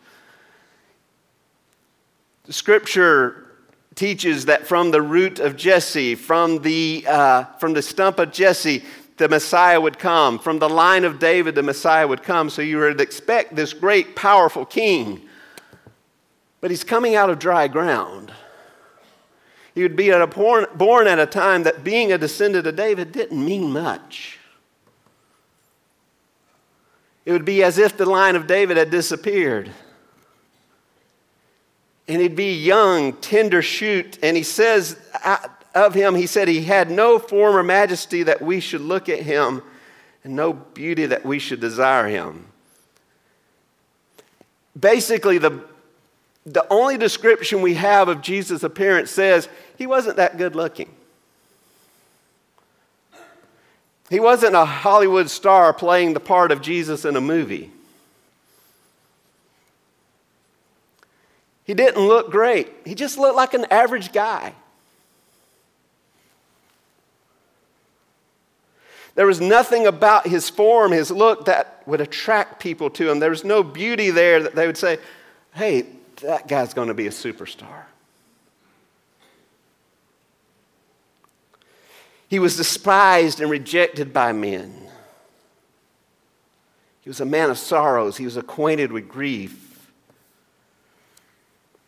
The 2.45 2.53
scripture 2.53 3.47
teaches 3.95 4.47
that 4.47 4.67
from 4.67 4.91
the 4.91 5.01
root 5.01 5.39
of 5.39 5.57
Jesse, 5.57 6.15
from 6.15 6.61
the, 6.61 7.05
uh, 7.09 7.45
from 7.59 7.73
the 7.73 7.83
stump 7.83 8.19
of 8.19 8.33
Jesse, 8.33 8.85
the 9.17 9.29
Messiah 9.29 9.81
would 9.81 9.99
come. 9.99 10.39
From 10.39 10.59
the 10.59 10.69
line 10.69 11.05
of 11.05 11.19
David, 11.19 11.55
the 11.55 11.63
Messiah 11.63 12.07
would 12.07 12.23
come. 12.23 12.51
So 12.51 12.61
you 12.61 12.79
would 12.79 13.01
expect 13.01 13.55
this 13.57 13.73
great, 13.73 14.15
powerful 14.17 14.67
king. 14.67 15.29
But 16.61 16.71
he's 16.71 16.85
coming 16.85 17.15
out 17.15 17.31
of 17.31 17.39
dry 17.39 17.69
ground. 17.69 18.33
He 19.75 19.83
would 19.83 19.97
be 19.97 20.11
at 20.11 20.31
born, 20.35 20.67
born 20.75 21.07
at 21.07 21.19
a 21.19 21.27
time 21.27 21.63
that 21.65 21.83
being 21.83 22.13
a 22.13 22.19
descendant 22.19 22.67
of 22.67 22.77
David 22.77 23.11
didn't 23.13 23.43
mean 23.45 23.73
much. 23.73 24.39
It 27.25 27.33
would 27.33 27.45
be 27.45 27.63
as 27.63 27.79
if 27.79 27.97
the 27.97 28.07
line 28.07 28.37
of 28.37 28.47
David 28.47 28.77
had 28.77 28.91
disappeared. 28.91 29.71
And 32.07 32.21
he'd 32.21 32.37
be 32.37 32.55
young, 32.55 33.15
tender 33.15 33.63
shoot. 33.63 34.19
And 34.23 34.37
he 34.37 34.43
says 34.43 34.97
of 35.75 35.95
him, 35.95 36.15
he 36.15 36.27
said 36.27 36.49
he 36.49 36.63
had 36.63 36.91
no 36.91 37.19
former 37.19 37.63
majesty 37.63 38.23
that 38.25 38.41
we 38.41 38.61
should 38.61 38.81
look 38.81 39.09
at 39.09 39.21
him, 39.21 39.63
and 40.23 40.37
no 40.37 40.53
beauty 40.53 41.07
that 41.07 41.25
we 41.25 41.39
should 41.39 41.61
desire 41.61 42.07
him. 42.07 42.47
Basically, 44.79 45.39
the, 45.39 45.61
the 46.47 46.67
only 46.71 46.97
description 46.97 47.63
we 47.63 47.75
have 47.75 48.09
of 48.09 48.23
Jesus' 48.23 48.63
appearance 48.63 49.11
says 49.11 49.49
he 49.77 49.87
wasn't 49.87 50.17
that 50.17 50.37
good 50.37 50.55
looking. 50.55 50.95
He 54.11 54.21
wasn't 54.21 54.55
a 54.55 54.65
Hollywood 54.65 55.31
star 55.31 55.73
playing 55.73 56.15
the 56.15 56.21
part 56.21 56.53
of 56.53 56.61
Jesus 56.61 57.05
in 57.05 57.17
a 57.17 57.21
movie. 57.21 57.73
He 61.65 61.75
didn't 61.75 62.07
look 62.07 62.31
great. 62.31 62.73
He 62.85 62.95
just 62.95 63.19
looked 63.19 63.37
like 63.37 63.55
an 63.55 63.67
average 63.71 64.13
guy. 64.13 64.55
There 69.15 69.27
was 69.27 69.41
nothing 69.41 69.87
about 69.87 70.27
his 70.27 70.51
form, 70.51 70.93
his 70.93 71.11
look, 71.11 71.47
that 71.47 71.83
would 71.87 72.01
attract 72.01 72.61
people 72.61 72.91
to 72.91 73.11
him. 73.11 73.21
There 73.21 73.31
was 73.31 73.45
no 73.45 73.63
beauty 73.63 74.11
there 74.11 74.43
that 74.43 74.55
they 74.55 74.67
would 74.67 74.77
say, 74.77 74.99
hey, 75.55 75.87
that 76.23 76.49
guy's 76.49 76.75
going 76.75 76.89
to 76.89 76.95
be 76.95 77.07
a 77.07 77.11
superstar. 77.11 77.85
He 82.29 82.41
was 82.41 82.57
despised 82.57 83.41
and 83.41 83.51
rejected 83.51 84.13
by 84.13 84.33
men. 84.33 84.75
He 87.03 87.11
was 87.11 87.21
a 87.21 87.27
man 87.27 87.51
of 87.51 87.59
sorrows. 87.59 88.17
He 88.17 88.25
was 88.25 88.37
acquainted 88.37 88.91
with 88.91 89.09
grief. 89.09 89.74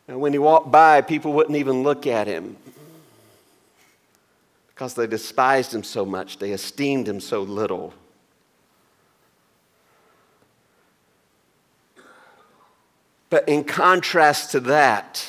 And 0.08 0.20
when 0.20 0.32
he 0.32 0.38
walked 0.38 0.70
by, 0.70 1.00
people 1.00 1.32
wouldn't 1.32 1.56
even 1.56 1.82
look 1.82 2.06
at 2.06 2.26
him 2.26 2.56
because 4.68 4.92
they 4.92 5.06
despised 5.06 5.74
him 5.74 5.82
so 5.82 6.04
much, 6.04 6.38
they 6.38 6.52
esteemed 6.52 7.08
him 7.08 7.18
so 7.18 7.40
little. 7.40 7.94
But 13.30 13.48
in 13.48 13.64
contrast 13.64 14.52
to 14.52 14.60
that, 14.60 15.26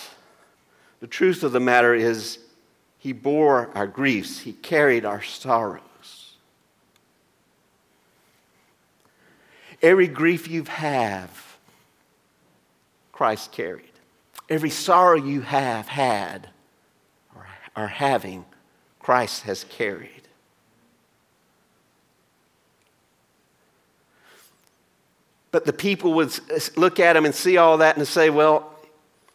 the 1.00 1.08
truth 1.08 1.44
of 1.44 1.54
the 1.54 1.62
matter 1.62 1.96
is, 1.96 2.40
he 3.00 3.14
bore 3.14 3.70
our 3.74 3.88
griefs, 3.88 4.40
he 4.40 4.52
carried 4.52 5.06
our 5.06 5.22
sorrows. 5.22 5.82
Every 9.82 10.08
grief 10.08 10.50
you 10.50 10.64
have, 10.64 11.58
Christ 13.14 13.54
carried. 13.54 13.87
Every 14.50 14.70
sorrow 14.70 15.16
you 15.16 15.42
have 15.42 15.88
had 15.88 16.50
or 17.36 17.48
are 17.76 17.88
having, 17.88 18.46
Christ 19.00 19.44
has 19.44 19.64
carried. 19.66 20.12
But 25.52 25.66
the 25.66 25.74
people 25.74 26.14
would 26.14 26.38
look 26.78 27.00
at 27.00 27.16
him 27.16 27.26
and 27.26 27.34
see 27.34 27.58
all 27.58 27.78
that 27.80 27.98
and 27.98 28.08
say, 28.08 28.30
well, 28.30 28.74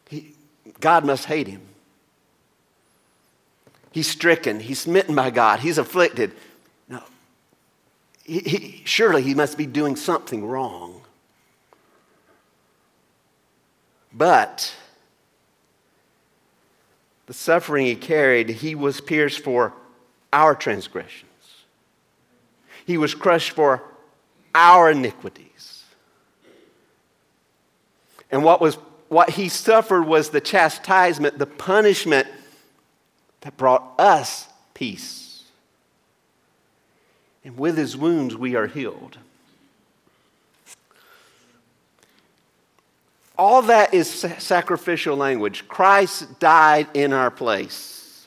he, 0.09 0.35
God 0.81 1.05
must 1.05 1.25
hate 1.25 1.49
him. 1.49 1.63
He's 3.91 4.09
stricken, 4.09 4.61
he's 4.61 4.81
smitten 4.81 5.15
by 5.15 5.31
God, 5.31 5.61
he's 5.61 5.79
afflicted. 5.79 6.33
No. 6.89 7.03
He, 8.25 8.39
he, 8.39 8.83
surely 8.85 9.23
he 9.23 9.35
must 9.35 9.59
be 9.59 9.67
doing 9.67 9.97
something 9.97 10.47
wrong. 10.47 11.03
But 14.13 14.75
the 17.27 17.33
suffering 17.33 17.87
he 17.87 17.95
carried, 17.95 18.49
he 18.49 18.75
was 18.75 19.01
pierced 19.01 19.41
for 19.41 19.73
our 20.33 20.55
transgressions. 20.55 21.31
He 22.85 22.99
was 22.99 23.15
crushed 23.15 23.53
for 23.53 23.83
our 24.55 24.91
iniquities. 24.91 25.85
And 28.31 28.43
what, 28.43 28.61
was, 28.61 28.77
what 29.09 29.31
he 29.31 29.49
suffered 29.49 30.05
was 30.05 30.31
the 30.31 30.41
chastisement, 30.41 31.39
the 31.39 31.47
punishment 31.47 32.27
that 33.43 33.57
brought 33.57 33.95
us 33.99 34.49
peace. 34.75 35.45
And 37.45 37.59
with 37.59 37.77
his 37.77 37.97
wounds, 37.97 38.37
we 38.37 38.55
are 38.57 38.67
healed. 38.67 39.19
All 43.43 43.63
that 43.63 43.93
is 43.93 44.09
sacrificial 44.09 45.17
language. 45.17 45.67
Christ 45.67 46.39
died 46.39 46.87
in 46.95 47.13
our 47.13 47.29
place. 47.29 48.25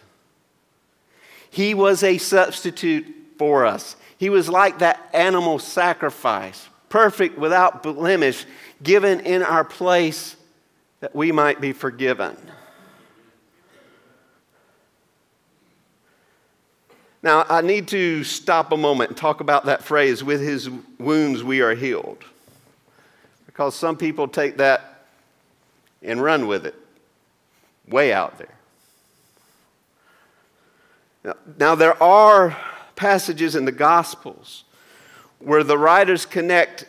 He 1.50 1.74
was 1.74 2.04
a 2.04 2.18
substitute 2.18 3.06
for 3.38 3.66
us. 3.66 3.96
He 4.18 4.30
was 4.30 4.50
like 4.50 4.80
that 4.80 5.10
animal 5.14 5.58
sacrifice, 5.58 6.68
perfect 6.90 7.38
without 7.38 7.82
blemish, 7.82 8.46
given 8.84 9.22
in 9.22 9.42
our 9.42 9.64
place 9.64 10.36
that 11.00 11.16
we 11.16 11.32
might 11.32 11.62
be 11.62 11.72
forgiven. 11.72 12.36
Now, 17.24 17.46
I 17.48 17.62
need 17.62 17.88
to 17.88 18.26
stop 18.26 18.74
a 18.74 18.78
moment 18.78 19.12
and 19.12 19.18
talk 19.18 19.40
about 19.40 19.64
that 19.64 19.82
phrase, 19.82 20.26
with 20.26 20.42
his 20.42 20.70
wounds 21.00 21.42
we 21.42 21.62
are 21.62 21.74
healed. 21.74 22.26
Because 23.46 23.76
some 23.76 23.96
people 23.96 24.28
take 24.28 24.58
that 24.58 24.92
and 26.06 26.22
run 26.22 26.48
with 26.48 26.66
it 26.66 26.76
way 27.88 28.14
out 28.14 28.38
there. 28.38 28.56
Now, 31.58 31.76
there 31.76 32.02
are 32.02 32.56
passages 32.96 33.56
in 33.56 33.66
the 33.66 33.72
Gospels 33.72 34.64
where 35.40 35.64
the 35.64 35.78
writers 35.78 36.26
connect 36.26 36.86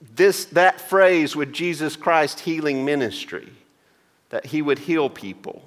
this, 0.00 0.46
that 0.46 0.80
phrase 0.80 1.36
with 1.36 1.52
Jesus 1.52 1.94
Christ 1.94 2.40
healing 2.40 2.84
ministry, 2.84 3.50
that 4.30 4.46
he 4.46 4.62
would 4.62 4.80
heal 4.80 5.10
people. 5.10 5.62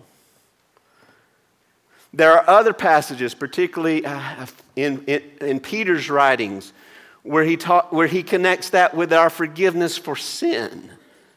There 2.13 2.31
are 2.31 2.47
other 2.47 2.73
passages, 2.73 3.33
particularly 3.33 4.05
uh, 4.05 4.45
in, 4.75 5.03
in, 5.05 5.23
in, 5.41 5.59
Peter's 5.59 6.09
writings, 6.09 6.73
where 7.23 7.43
he, 7.43 7.57
taught, 7.57 7.93
where 7.93 8.07
he 8.07 8.21
connects 8.21 8.71
that 8.71 8.95
with 8.95 9.11
our 9.13 9.29
forgiveness 9.29 9.97
for 9.97 10.15
sin. 10.15 10.89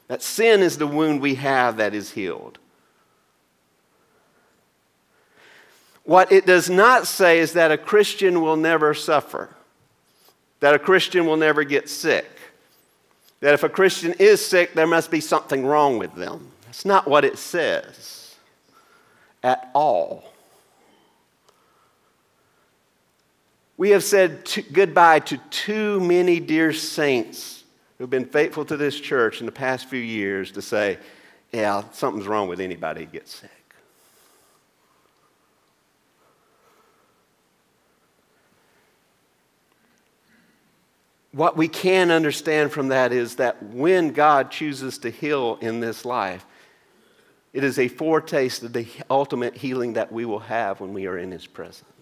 That 0.09 0.23
sin 0.23 0.63
is 0.63 0.79
the 0.79 0.87
wound 0.87 1.21
we 1.21 1.35
have 1.37 1.79
that 1.79 1.95
is 1.95 2.13
healed. 2.13 2.59
What 6.05 6.31
it 6.31 6.47
does 6.47 6.71
not 6.71 7.09
say 7.09 7.41
is 7.41 7.55
that 7.55 7.73
a 7.73 7.79
Christian 7.79 8.41
will 8.41 8.57
never 8.57 8.95
suffer, 8.95 9.51
that 10.61 10.75
a 10.75 10.79
Christian 10.79 11.27
will 11.27 11.37
never 11.37 11.65
get 11.65 11.89
sick, 11.89 12.27
that 13.41 13.55
if 13.55 13.65
a 13.65 13.69
Christian 13.69 14.15
is 14.21 14.45
sick, 14.45 14.75
there 14.75 14.87
must 14.87 15.11
be 15.11 15.21
something 15.21 15.67
wrong 15.67 15.99
with 15.99 16.15
them. 16.15 16.53
That's 16.65 16.85
not 16.85 17.09
what 17.09 17.25
it 17.25 17.39
says 17.39 18.37
at 19.43 19.69
all. 19.75 20.33
We 23.77 23.91
have 23.91 24.05
said 24.05 24.49
goodbye 24.73 25.19
to 25.21 25.39
too 25.51 26.01
many 26.01 26.39
dear 26.39 26.73
saints 26.73 27.56
who've 27.99 28.11
been 28.11 28.26
faithful 28.26 28.65
to 28.67 28.76
this 28.76 28.99
church 28.99 29.41
in 29.41 29.47
the 29.47 29.53
past 29.53 29.87
few 29.88 30.00
years 30.00 30.53
to 30.53 30.62
say, 30.62 30.99
yeah, 31.53 31.85
something's 31.93 32.26
wrong 32.26 32.49
with 32.49 32.61
anybody 32.61 33.05
who 33.05 33.07
gets 33.07 33.35
sick. 33.35 33.50
What 41.33 41.57
we 41.57 41.69
can 41.69 42.11
understand 42.11 42.73
from 42.73 42.88
that 42.88 43.12
is 43.12 43.37
that 43.37 43.62
when 43.62 44.12
God 44.12 44.50
chooses 44.50 44.97
to 44.99 45.11
heal 45.11 45.59
in 45.61 45.81
this 45.81 46.07
life, 46.07 46.47
it 47.53 47.62
is 47.62 47.79
a 47.79 47.88
foretaste 47.88 48.62
of 48.62 48.73
the 48.73 48.87
ultimate 49.11 49.55
healing 49.55 49.95
that 49.95 50.11
we 50.11 50.25
will 50.25 50.38
have 50.41 50.81
when 50.81 50.95
we 50.95 51.07
are 51.07 51.19
in 51.19 51.31
His 51.31 51.47
presence. 51.47 51.96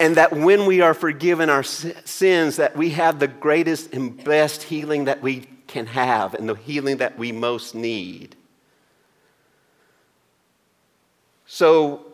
And 0.00 0.16
that 0.16 0.32
when 0.32 0.66
we 0.66 0.80
are 0.80 0.94
forgiven 0.94 1.48
our 1.48 1.62
sins, 1.62 2.56
that 2.56 2.76
we 2.76 2.90
have 2.90 3.20
the 3.20 3.28
greatest 3.28 3.92
and 3.94 4.22
best 4.24 4.64
healing 4.64 5.04
that 5.04 5.22
we 5.22 5.46
can 5.68 5.86
have 5.86 6.34
and 6.34 6.48
the 6.48 6.56
healing 6.56 6.96
that 6.96 7.16
we 7.16 7.30
most 7.30 7.74
need. 7.74 8.34
So, 11.46 12.06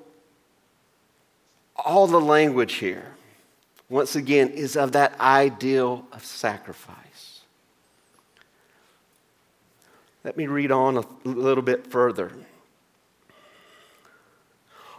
all 1.77 2.07
the 2.07 2.21
language 2.21 2.75
here 2.75 3.17
once 3.89 4.17
again, 4.17 4.49
is 4.51 4.77
of 4.77 4.93
that 4.93 5.19
ideal 5.21 6.05
of 6.13 6.25
sacrifice. 6.25 7.41
Let 10.25 10.37
me 10.37 10.47
read 10.47 10.73
on 10.73 10.97
a 10.97 11.05
little 11.25 11.63
bit 11.63 11.87
further. 11.87 12.33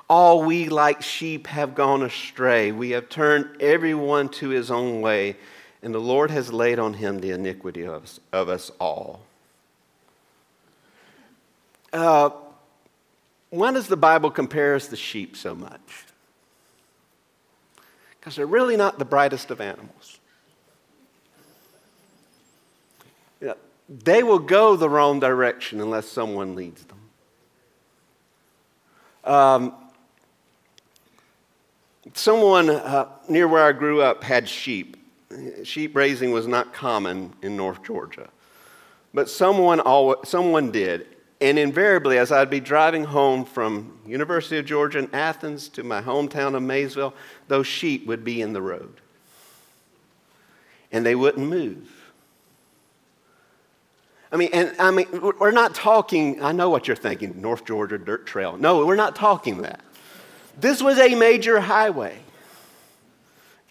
All 0.10 0.44
we 0.44 0.70
like 0.70 1.02
sheep 1.02 1.48
have 1.48 1.76
gone 1.76 2.02
astray. 2.02 2.72
We 2.72 2.92
have 2.92 3.10
turned 3.10 3.62
everyone 3.62 4.30
to 4.30 4.50
his 4.50 4.72
own 4.72 5.02
way, 5.02 5.36
and 5.84 5.94
the 5.94 6.00
Lord 6.00 6.32
has 6.32 6.52
laid 6.54 6.80
on 6.80 6.94
him 6.94 7.20
the 7.20 7.32
iniquity 7.32 7.84
of 7.84 8.04
us, 8.04 8.20
of 8.32 8.48
us 8.48 8.72
all. 8.80 9.22
Uh, 11.92 12.30
why 13.50 13.72
does 13.72 13.88
the 13.88 13.98
Bible 13.98 14.32
compare 14.32 14.76
us 14.76 14.88
to 14.88 14.96
sheep 14.96 15.36
so 15.36 15.56
much? 15.56 16.08
because 18.28 18.36
they're 18.36 18.46
really 18.46 18.76
not 18.76 19.00
the 19.00 19.06
brightest 19.06 19.52
of 19.52 19.62
animals. 19.62 20.20
You 23.40 23.48
know, 23.48 23.56
they 23.88 24.22
will 24.22 24.40
go 24.40 24.76
the 24.76 24.90
wrong 24.90 25.22
direction 25.22 25.80
unless 25.80 26.10
someone 26.10 26.54
leads 26.54 26.84
them. 26.84 27.00
Um, 29.24 29.74
someone 32.14 32.70
uh, 32.70 33.08
near 33.28 33.48
where 33.48 33.64
I 33.64 33.72
grew 33.72 34.02
up 34.02 34.24
had 34.24 34.48
sheep. 34.48 34.98
Sheep 35.64 35.96
raising 35.96 36.32
was 36.32 36.48
not 36.48 36.74
common 36.74 37.34
in 37.42 37.58
North 37.58 37.84
Georgia, 37.84 38.30
but 39.14 39.30
someone, 39.30 39.80
always, 39.80 40.18
someone 40.26 40.72
did. 40.72 41.06
And 41.40 41.60
invariably, 41.60 42.18
as 42.18 42.32
I'd 42.32 42.50
be 42.50 42.60
driving 42.60 43.04
home 43.04 43.46
from 43.46 44.00
University 44.08 44.58
of 44.58 44.66
Georgia 44.66 45.00
in 45.00 45.14
Athens 45.14 45.70
to 45.70 45.84
my 45.84 46.02
hometown 46.02 46.56
of 46.56 46.64
Maysville, 46.64 47.14
those 47.48 47.68
sheep 47.68 48.08
would 48.08 48.24
be 48.24 48.42
in 48.42 48.54
the 48.54 48.62
road. 48.62 49.02
And 50.92 51.06
they 51.06 51.14
wouldn't 51.14 51.48
move. 51.48 51.92
I 54.32 54.36
mean, 54.36 54.50
and 54.52 54.74
I 54.80 54.92
mean, 54.92 55.08
we're 55.40 55.52
not 55.52 55.76
talking, 55.76 56.42
I 56.42 56.52
know 56.52 56.70
what 56.70 56.88
you're 56.88 56.98
thinking, 56.98 57.40
North 57.40 57.66
Georgia 57.66 57.98
dirt 57.98 58.26
trail. 58.26 58.58
No, 58.58 58.86
we're 58.86 58.96
not 58.96 59.16
talking 59.16 59.62
that. 59.62 59.82
This 60.58 60.82
was 60.82 60.98
a 60.98 61.14
major 61.16 61.60
highway. 61.60 62.18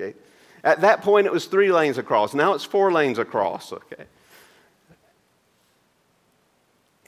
Okay. 0.01 0.17
At 0.63 0.83
that 0.83 1.03
point, 1.03 1.27
it 1.27 1.33
was 1.33 1.47
three 1.47 1.73
lanes 1.73 1.99
across. 1.99 2.33
Now 2.33 2.55
it's 2.55 2.65
four 2.65 2.93
lanes 2.93 3.19
across. 3.19 3.73
Okay. 3.73 4.05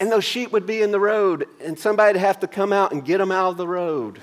And 0.01 0.12
those 0.12 0.25
sheep 0.25 0.53
would 0.53 0.67
be 0.67 0.83
in 0.83 0.93
the 0.93 1.01
road, 1.01 1.47
and 1.61 1.79
somebody 1.79 2.14
would 2.14 2.21
have 2.21 2.41
to 2.41 2.47
come 2.47 2.73
out 2.73 2.93
and 2.93 3.05
get 3.05 3.19
them 3.19 3.33
out 3.33 3.51
of 3.51 3.57
the 3.57 3.67
road. 3.67 4.21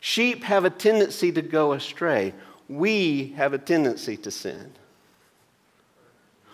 Sheep 0.00 0.44
have 0.44 0.64
a 0.64 0.70
tendency 0.70 1.32
to 1.32 1.42
go 1.42 1.72
astray. 1.72 2.34
We 2.68 3.34
have 3.36 3.54
a 3.54 3.58
tendency 3.58 4.16
to 4.18 4.30
sin. 4.30 4.72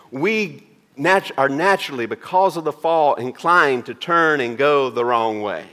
We 0.09 0.65
nat- 0.95 1.31
are 1.37 1.49
naturally, 1.49 2.05
because 2.05 2.55
of 2.55 2.63
the 2.63 2.71
fall, 2.71 3.15
inclined 3.15 3.85
to 3.87 3.93
turn 3.93 4.39
and 4.39 4.57
go 4.57 4.89
the 4.89 5.03
wrong 5.03 5.41
way. 5.41 5.65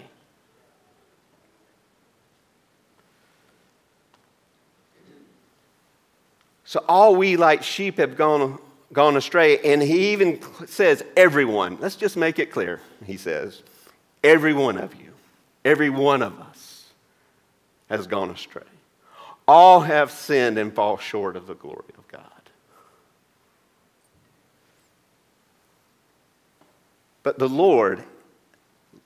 So, 6.71 6.85
all 6.89 7.17
we 7.17 7.37
like 7.37 7.65
sheep 7.65 7.99
have 7.99 8.17
gone 8.17 8.61
gone 8.93 9.17
astray. 9.17 9.59
And 9.59 9.83
he 9.83 10.13
even 10.13 10.39
says, 10.69 11.03
everyone. 11.17 11.79
Let's 11.81 11.97
just 11.97 12.17
make 12.17 12.39
it 12.39 12.53
clear. 12.53 12.81
He 13.05 13.17
says, 13.17 13.65
every 14.23 14.53
one 14.53 14.79
of 14.79 14.95
you, 14.95 15.11
every 15.65 15.91
one 15.91 16.23
of 16.23 16.39
us 16.39 16.85
has 17.89 18.07
gone 18.07 18.31
astray. 18.31 18.63
All 19.49 19.81
have 19.81 20.13
sinned 20.13 20.59
and 20.59 20.73
fall 20.73 20.97
short 20.97 21.35
of 21.35 21.49
the 21.49 21.57
glory 21.57 21.93
of 21.99 22.07
God. 22.07 22.23
But 27.25 27.41
the 27.41 27.49
Lord 27.49 28.05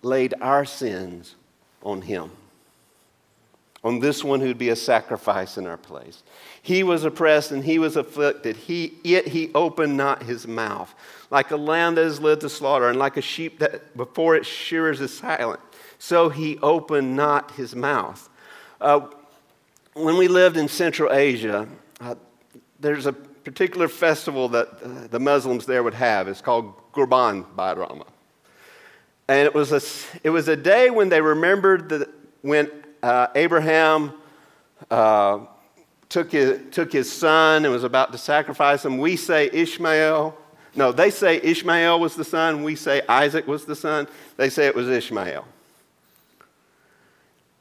laid 0.02 0.34
our 0.42 0.66
sins 0.66 1.34
on 1.82 2.02
him 2.02 2.30
on 3.84 4.00
this 4.00 4.24
one 4.24 4.40
who'd 4.40 4.56
be 4.56 4.70
a 4.70 4.76
sacrifice 4.76 5.58
in 5.58 5.66
our 5.66 5.76
place. 5.76 6.22
He 6.62 6.82
was 6.82 7.04
oppressed 7.04 7.52
and 7.52 7.62
he 7.62 7.78
was 7.78 7.96
afflicted, 7.96 8.56
he, 8.56 8.94
yet 9.04 9.28
he 9.28 9.50
opened 9.54 9.96
not 9.96 10.22
his 10.22 10.48
mouth. 10.48 10.92
Like 11.30 11.50
a 11.50 11.56
lamb 11.56 11.94
that 11.96 12.06
is 12.06 12.20
led 12.20 12.40
to 12.40 12.48
slaughter, 12.48 12.88
and 12.88 12.98
like 12.98 13.18
a 13.18 13.22
sheep 13.22 13.58
that 13.58 13.94
before 13.96 14.36
its 14.36 14.48
shearers 14.48 15.00
is 15.00 15.16
silent, 15.16 15.60
so 15.98 16.30
he 16.30 16.58
opened 16.58 17.14
not 17.14 17.50
his 17.52 17.76
mouth. 17.76 18.28
Uh, 18.80 19.08
when 19.92 20.16
we 20.16 20.28
lived 20.28 20.56
in 20.56 20.68
Central 20.68 21.12
Asia, 21.12 21.68
uh, 22.00 22.14
there's 22.80 23.06
a 23.06 23.12
particular 23.12 23.88
festival 23.88 24.48
that 24.48 24.68
uh, 24.82 25.06
the 25.08 25.20
Muslims 25.20 25.66
there 25.66 25.82
would 25.82 25.94
have. 25.94 26.28
It's 26.28 26.40
called 26.40 26.74
Gurban 26.92 27.44
Bayram. 27.54 28.04
And 29.28 29.46
it 29.46 29.54
was, 29.54 29.72
a, 29.72 29.80
it 30.22 30.30
was 30.30 30.48
a 30.48 30.56
day 30.56 30.90
when 30.90 31.08
they 31.08 31.20
remembered 31.20 31.88
that 31.90 32.08
when 32.42 32.70
uh, 33.04 33.26
Abraham 33.34 34.14
uh, 34.90 35.40
took, 36.08 36.32
his, 36.32 36.58
took 36.70 36.90
his 36.90 37.12
son 37.12 37.66
and 37.66 37.72
was 37.72 37.84
about 37.84 38.12
to 38.12 38.18
sacrifice 38.18 38.82
him. 38.82 38.96
We 38.96 39.16
say 39.16 39.50
Ishmael. 39.52 40.34
No, 40.74 40.90
they 40.90 41.10
say 41.10 41.36
Ishmael 41.36 42.00
was 42.00 42.16
the 42.16 42.24
son. 42.24 42.62
We 42.62 42.76
say 42.76 43.02
Isaac 43.06 43.46
was 43.46 43.66
the 43.66 43.76
son. 43.76 44.08
They 44.38 44.48
say 44.48 44.66
it 44.66 44.74
was 44.74 44.88
Ishmael. 44.88 45.44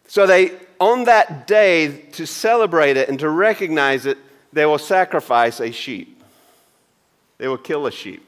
So 0.08 0.26
they, 0.26 0.54
on 0.80 1.04
that 1.06 1.46
day, 1.46 2.06
to 2.14 2.26
celebrate 2.26 2.96
it 2.96 3.10
and 3.10 3.20
to 3.20 3.30
recognize 3.30 4.06
it, 4.06 4.18
they 4.54 4.66
will 4.66 4.78
sacrifice 4.78 5.60
a 5.60 5.74
sheep. 5.74 6.24
They 7.38 7.50
will 7.50 7.58
kill 7.58 7.86
a 7.86 7.92
sheep. 7.92 8.26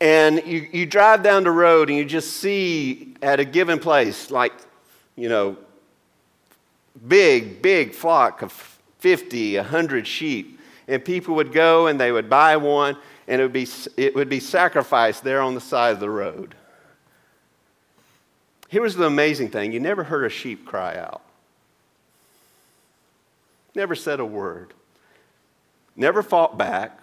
And 0.00 0.42
you, 0.44 0.66
you 0.72 0.84
drive 0.84 1.22
down 1.22 1.44
the 1.44 1.52
road 1.52 1.90
and 1.90 1.96
you 1.96 2.04
just 2.04 2.38
see 2.38 3.14
at 3.22 3.38
a 3.38 3.44
given 3.44 3.78
place, 3.78 4.32
like, 4.32 4.52
you 5.14 5.28
know, 5.28 5.56
big, 7.06 7.62
big 7.62 7.94
flock 7.94 8.42
of 8.42 8.52
50, 8.98 9.56
100 9.56 10.06
sheep. 10.06 10.60
And 10.88 11.04
people 11.04 11.34
would 11.36 11.52
go 11.52 11.88
and 11.88 12.00
they 12.00 12.12
would 12.12 12.30
buy 12.30 12.56
one, 12.56 12.96
and 13.26 13.40
it 13.40 13.44
would 13.44 13.52
be, 13.52 13.66
it 13.96 14.14
would 14.14 14.28
be 14.28 14.40
sacrificed 14.40 15.24
there 15.24 15.40
on 15.40 15.54
the 15.54 15.60
side 15.60 15.92
of 15.92 16.00
the 16.00 16.10
road. 16.10 16.54
Here 18.68 18.82
was 18.82 18.96
the 18.96 19.06
amazing 19.06 19.50
thing 19.50 19.72
you 19.72 19.80
never 19.80 20.04
heard 20.04 20.24
a 20.24 20.28
sheep 20.28 20.66
cry 20.66 20.96
out, 20.96 21.22
never 23.74 23.94
said 23.94 24.20
a 24.20 24.24
word, 24.24 24.74
never 25.94 26.22
fought 26.22 26.58
back. 26.58 27.00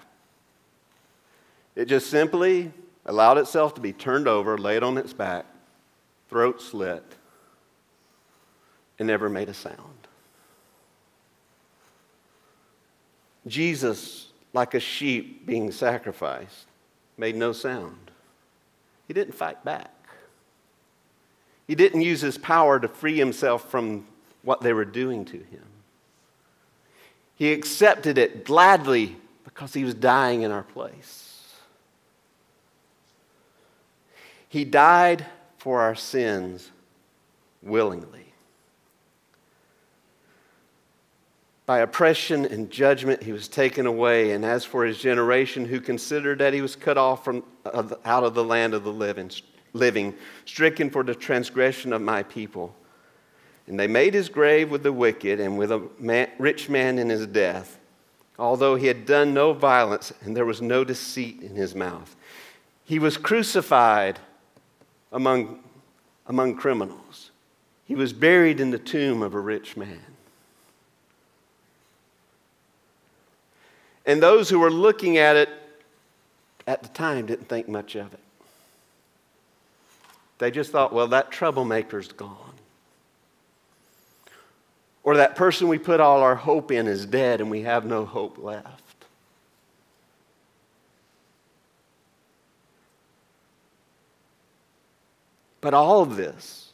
It 1.75 1.85
just 1.85 2.09
simply 2.09 2.71
allowed 3.05 3.37
itself 3.37 3.75
to 3.75 3.81
be 3.81 3.93
turned 3.93 4.27
over, 4.27 4.57
laid 4.57 4.83
on 4.83 4.97
its 4.97 5.13
back, 5.13 5.45
throat 6.29 6.61
slit, 6.61 7.03
and 8.99 9.07
never 9.07 9.29
made 9.29 9.49
a 9.49 9.53
sound. 9.53 10.07
Jesus, 13.47 14.27
like 14.53 14.73
a 14.73 14.79
sheep 14.79 15.45
being 15.45 15.71
sacrificed, 15.71 16.65
made 17.17 17.35
no 17.35 17.51
sound. 17.51 18.11
He 19.07 19.13
didn't 19.13 19.33
fight 19.33 19.63
back. 19.65 19.91
He 21.67 21.75
didn't 21.75 22.01
use 22.01 22.21
his 22.21 22.37
power 22.37 22.79
to 22.79 22.87
free 22.87 23.17
himself 23.17 23.69
from 23.69 24.05
what 24.43 24.61
they 24.61 24.73
were 24.73 24.85
doing 24.85 25.25
to 25.25 25.37
him. 25.37 25.65
He 27.35 27.51
accepted 27.51 28.17
it 28.17 28.45
gladly 28.45 29.17
because 29.43 29.73
he 29.73 29.83
was 29.83 29.93
dying 29.93 30.43
in 30.43 30.51
our 30.51 30.63
place. 30.63 31.29
He 34.49 34.65
died 34.65 35.25
for 35.57 35.81
our 35.81 35.95
sins 35.95 36.69
willingly. 37.61 38.32
By 41.65 41.79
oppression 41.79 42.45
and 42.45 42.69
judgment, 42.69 43.23
he 43.23 43.31
was 43.31 43.47
taken 43.47 43.85
away. 43.85 44.31
And 44.31 44.43
as 44.43 44.65
for 44.65 44.85
his 44.85 44.97
generation, 44.97 45.65
who 45.65 45.79
considered 45.79 46.39
that 46.39 46.53
he 46.53 46.61
was 46.61 46.75
cut 46.75 46.97
off 46.97 47.23
from, 47.23 47.43
out 47.65 48.23
of 48.23 48.33
the 48.33 48.43
land 48.43 48.73
of 48.73 48.83
the 48.83 48.91
living, 48.91 49.31
living, 49.71 50.13
stricken 50.45 50.89
for 50.89 51.03
the 51.03 51.15
transgression 51.15 51.93
of 51.93 52.01
my 52.01 52.23
people. 52.23 52.75
And 53.67 53.79
they 53.79 53.87
made 53.87 54.13
his 54.13 54.27
grave 54.27 54.69
with 54.69 54.83
the 54.83 54.91
wicked 54.91 55.39
and 55.39 55.57
with 55.57 55.71
a 55.71 55.87
man, 55.99 56.29
rich 56.37 56.69
man 56.69 56.99
in 56.99 57.09
his 57.09 57.25
death, 57.27 57.79
although 58.37 58.75
he 58.75 58.87
had 58.87 59.05
done 59.05 59.33
no 59.33 59.53
violence 59.53 60.11
and 60.21 60.35
there 60.35 60.45
was 60.45 60.61
no 60.61 60.83
deceit 60.83 61.41
in 61.41 61.55
his 61.55 61.73
mouth. 61.73 62.13
He 62.83 62.99
was 62.99 63.15
crucified 63.15 64.19
among, 65.13 65.63
among 66.27 66.55
criminals, 66.55 67.31
he 67.85 67.95
was 67.95 68.11
buried 68.11 68.59
in 68.59 68.71
the 68.71 68.79
tomb 68.79 69.21
of 69.21 69.33
a 69.33 69.39
rich 69.39 69.77
man. 69.77 70.12
And 74.05 74.21
those 74.21 74.49
who 74.49 74.59
were 74.59 74.71
looking 74.71 75.17
at 75.17 75.35
it 75.35 75.49
at 76.67 76.83
the 76.83 76.89
time 76.89 77.25
didn't 77.25 77.47
think 77.47 77.67
much 77.67 77.95
of 77.95 78.13
it. 78.13 78.19
They 80.39 80.51
just 80.51 80.71
thought, 80.71 80.91
well, 80.91 81.07
that 81.07 81.31
troublemaker's 81.31 82.09
gone. 82.09 82.37
Or 85.03 85.17
that 85.17 85.35
person 85.35 85.67
we 85.67 85.77
put 85.77 85.99
all 85.99 86.21
our 86.21 86.35
hope 86.35 86.71
in 86.71 86.87
is 86.87 87.05
dead 87.05 87.41
and 87.41 87.51
we 87.51 87.61
have 87.61 87.85
no 87.85 88.05
hope 88.05 88.37
left. 88.37 88.83
But 95.61 95.73
all 95.73 96.01
of 96.01 96.17
this 96.17 96.71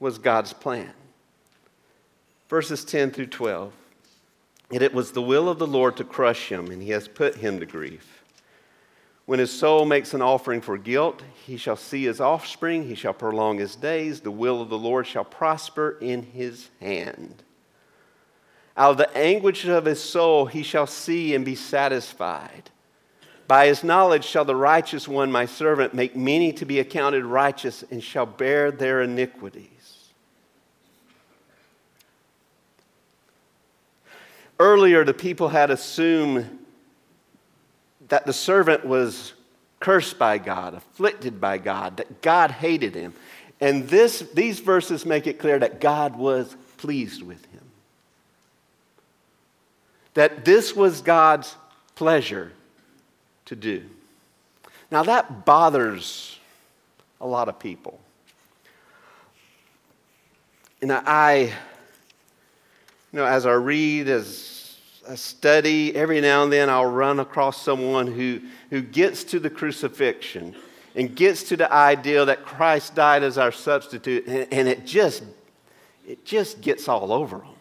was 0.00 0.16
God's 0.16 0.54
plan. 0.54 0.92
Verses 2.48 2.84
10 2.84 3.10
through 3.10 3.26
12. 3.26 3.72
Yet 4.72 4.80
it 4.80 4.94
was 4.94 5.12
the 5.12 5.20
will 5.20 5.50
of 5.50 5.58
the 5.58 5.66
Lord 5.66 5.98
to 5.98 6.04
crush 6.04 6.48
him, 6.48 6.70
and 6.70 6.82
he 6.82 6.90
has 6.90 7.06
put 7.06 7.36
him 7.36 7.60
to 7.60 7.66
grief. 7.66 8.24
When 9.26 9.38
his 9.38 9.52
soul 9.52 9.84
makes 9.84 10.14
an 10.14 10.22
offering 10.22 10.62
for 10.62 10.78
guilt, 10.78 11.22
he 11.44 11.58
shall 11.58 11.76
see 11.76 12.04
his 12.04 12.22
offspring, 12.22 12.84
he 12.84 12.94
shall 12.94 13.12
prolong 13.12 13.58
his 13.58 13.76
days, 13.76 14.22
the 14.22 14.30
will 14.30 14.62
of 14.62 14.70
the 14.70 14.78
Lord 14.78 15.06
shall 15.06 15.24
prosper 15.24 15.98
in 16.00 16.22
his 16.22 16.70
hand. 16.80 17.42
Out 18.74 18.92
of 18.92 18.96
the 18.96 19.14
anguish 19.14 19.66
of 19.66 19.84
his 19.84 20.02
soul 20.02 20.46
he 20.46 20.62
shall 20.62 20.86
see 20.86 21.34
and 21.34 21.44
be 21.44 21.54
satisfied. 21.54 22.70
By 23.46 23.66
his 23.66 23.84
knowledge 23.84 24.24
shall 24.24 24.46
the 24.46 24.56
righteous 24.56 25.06
one, 25.06 25.30
my 25.30 25.44
servant, 25.44 25.92
make 25.92 26.16
many 26.16 26.50
to 26.54 26.64
be 26.64 26.80
accounted 26.80 27.26
righteous 27.26 27.84
and 27.90 28.02
shall 28.02 28.24
bear 28.24 28.70
their 28.70 29.02
iniquities. 29.02 29.68
Earlier, 34.62 35.04
the 35.04 35.12
people 35.12 35.48
had 35.48 35.72
assumed 35.72 36.60
that 38.06 38.26
the 38.26 38.32
servant 38.32 38.86
was 38.86 39.32
cursed 39.80 40.20
by 40.20 40.38
God, 40.38 40.74
afflicted 40.74 41.40
by 41.40 41.58
God, 41.58 41.96
that 41.96 42.22
God 42.22 42.52
hated 42.52 42.94
him. 42.94 43.12
And 43.60 43.88
this, 43.88 44.20
these 44.34 44.60
verses 44.60 45.04
make 45.04 45.26
it 45.26 45.40
clear 45.40 45.58
that 45.58 45.80
God 45.80 46.14
was 46.14 46.54
pleased 46.76 47.24
with 47.24 47.44
him. 47.46 47.64
That 50.14 50.44
this 50.44 50.76
was 50.76 51.00
God's 51.00 51.56
pleasure 51.96 52.52
to 53.46 53.56
do. 53.56 53.82
Now, 54.92 55.02
that 55.02 55.44
bothers 55.44 56.38
a 57.20 57.26
lot 57.26 57.48
of 57.48 57.58
people. 57.58 57.98
And 60.80 60.92
I, 60.92 61.52
you 63.10 63.18
know, 63.18 63.24
as 63.24 63.44
I 63.44 63.54
read, 63.54 64.08
as 64.08 64.51
I 65.08 65.16
study, 65.16 65.94
every 65.96 66.20
now 66.20 66.44
and 66.44 66.52
then 66.52 66.70
I'll 66.70 66.86
run 66.86 67.18
across 67.18 67.60
someone 67.60 68.06
who, 68.06 68.40
who 68.70 68.80
gets 68.82 69.24
to 69.24 69.40
the 69.40 69.50
crucifixion 69.50 70.54
and 70.94 71.14
gets 71.14 71.42
to 71.44 71.56
the 71.56 71.72
idea 71.72 72.24
that 72.24 72.44
Christ 72.44 72.94
died 72.94 73.22
as 73.22 73.38
our 73.38 73.50
substitute, 73.50 74.26
and, 74.26 74.46
and 74.52 74.68
it 74.68 74.86
just 74.86 75.24
it 76.06 76.24
just 76.24 76.60
gets 76.60 76.88
all 76.88 77.12
over 77.12 77.38
them. 77.38 77.54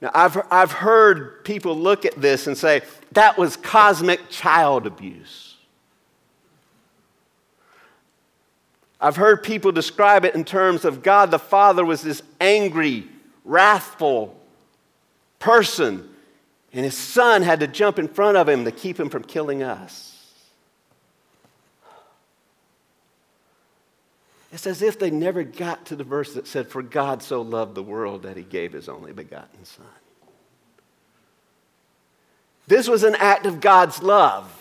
Now, 0.00 0.10
I've, 0.14 0.40
I've 0.50 0.72
heard 0.72 1.44
people 1.44 1.76
look 1.76 2.04
at 2.04 2.20
this 2.20 2.46
and 2.46 2.56
say, 2.56 2.82
that 3.12 3.38
was 3.38 3.56
cosmic 3.56 4.28
child 4.30 4.86
abuse. 4.86 5.56
I've 9.00 9.16
heard 9.16 9.42
people 9.42 9.72
describe 9.72 10.24
it 10.24 10.34
in 10.34 10.44
terms 10.44 10.84
of 10.84 11.02
God 11.02 11.30
the 11.30 11.38
Father 11.38 11.84
was 11.84 12.02
this 12.02 12.22
angry, 12.40 13.08
wrathful 13.44 14.38
person, 15.38 16.08
and 16.72 16.84
his 16.84 16.96
son 16.96 17.42
had 17.42 17.60
to 17.60 17.66
jump 17.66 17.98
in 17.98 18.08
front 18.08 18.36
of 18.36 18.48
him 18.48 18.64
to 18.64 18.72
keep 18.72 18.98
him 18.98 19.10
from 19.10 19.22
killing 19.22 19.62
us. 19.62 20.10
It's 24.54 24.68
as 24.68 24.82
if 24.82 25.00
they 25.00 25.10
never 25.10 25.42
got 25.42 25.86
to 25.86 25.96
the 25.96 26.04
verse 26.04 26.34
that 26.34 26.46
said, 26.46 26.68
For 26.68 26.80
God 26.80 27.24
so 27.24 27.42
loved 27.42 27.74
the 27.74 27.82
world 27.82 28.22
that 28.22 28.36
he 28.36 28.44
gave 28.44 28.72
his 28.72 28.88
only 28.88 29.12
begotten 29.12 29.64
Son. 29.64 29.84
This 32.68 32.88
was 32.88 33.02
an 33.02 33.16
act 33.16 33.46
of 33.46 33.60
God's 33.60 34.00
love. 34.00 34.60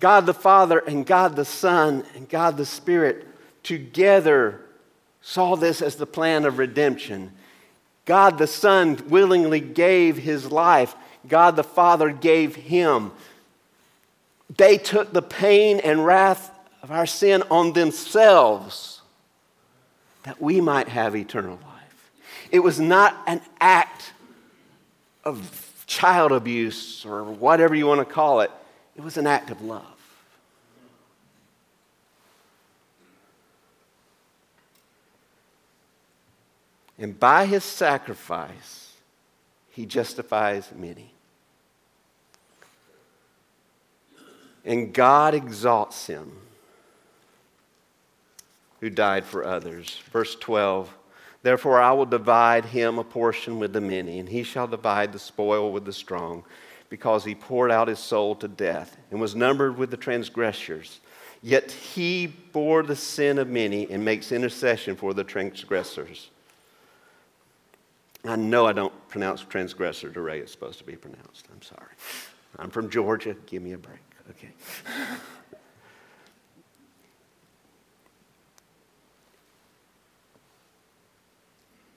God 0.00 0.26
the 0.26 0.34
Father 0.34 0.80
and 0.80 1.06
God 1.06 1.36
the 1.36 1.44
Son 1.44 2.04
and 2.16 2.28
God 2.28 2.56
the 2.56 2.66
Spirit 2.66 3.28
together 3.62 4.63
saw 5.26 5.56
this 5.56 5.80
as 5.80 5.96
the 5.96 6.06
plan 6.06 6.44
of 6.44 6.58
redemption. 6.58 7.32
God 8.04 8.36
the 8.36 8.46
Son 8.46 9.02
willingly 9.08 9.58
gave 9.58 10.18
his 10.18 10.52
life, 10.52 10.94
God 11.26 11.56
the 11.56 11.64
Father 11.64 12.12
gave 12.12 12.54
him. 12.54 13.10
They 14.54 14.76
took 14.76 15.14
the 15.14 15.22
pain 15.22 15.80
and 15.80 16.04
wrath 16.04 16.50
of 16.82 16.90
our 16.90 17.06
sin 17.06 17.42
on 17.50 17.72
themselves 17.72 19.00
that 20.24 20.40
we 20.42 20.60
might 20.60 20.88
have 20.88 21.16
eternal 21.16 21.58
life. 21.62 22.10
It 22.50 22.58
was 22.58 22.78
not 22.78 23.16
an 23.26 23.40
act 23.58 24.12
of 25.24 25.82
child 25.86 26.32
abuse 26.32 27.06
or 27.06 27.24
whatever 27.24 27.74
you 27.74 27.86
want 27.86 28.06
to 28.06 28.14
call 28.14 28.42
it, 28.42 28.50
it 28.94 29.02
was 29.02 29.16
an 29.16 29.26
act 29.26 29.48
of 29.48 29.62
love. 29.62 29.93
And 36.98 37.18
by 37.18 37.46
his 37.46 37.64
sacrifice, 37.64 38.92
he 39.70 39.86
justifies 39.86 40.70
many. 40.74 41.12
And 44.64 44.92
God 44.94 45.34
exalts 45.34 46.06
him 46.06 46.32
who 48.80 48.90
died 48.90 49.24
for 49.24 49.44
others. 49.44 50.02
Verse 50.12 50.34
12 50.36 50.94
Therefore, 51.42 51.78
I 51.78 51.92
will 51.92 52.06
divide 52.06 52.64
him 52.64 52.98
a 52.98 53.04
portion 53.04 53.58
with 53.58 53.74
the 53.74 53.80
many, 53.80 54.18
and 54.18 54.28
he 54.30 54.42
shall 54.42 54.66
divide 54.66 55.12
the 55.12 55.18
spoil 55.18 55.70
with 55.72 55.84
the 55.84 55.92
strong, 55.92 56.42
because 56.88 57.24
he 57.24 57.34
poured 57.34 57.70
out 57.70 57.88
his 57.88 57.98
soul 57.98 58.34
to 58.36 58.48
death 58.48 58.96
and 59.10 59.20
was 59.20 59.34
numbered 59.34 59.76
with 59.76 59.90
the 59.90 59.96
transgressors. 59.98 61.00
Yet 61.42 61.70
he 61.70 62.26
bore 62.26 62.82
the 62.82 62.96
sin 62.96 63.38
of 63.38 63.48
many 63.48 63.90
and 63.90 64.02
makes 64.02 64.32
intercession 64.32 64.96
for 64.96 65.12
the 65.12 65.24
transgressors. 65.24 66.30
I 68.26 68.36
know 68.36 68.66
I 68.66 68.72
don't 68.72 69.08
pronounce 69.08 69.42
transgressor 69.42 70.08
the 70.08 70.22
way 70.22 70.38
it's 70.38 70.52
supposed 70.52 70.78
to 70.78 70.84
be 70.84 70.96
pronounced. 70.96 71.46
I'm 71.52 71.60
sorry. 71.62 71.92
I'm 72.58 72.70
from 72.70 72.88
Georgia. 72.88 73.36
Give 73.46 73.62
me 73.62 73.72
a 73.72 73.78
break. 73.78 73.98
Okay. 74.30 74.50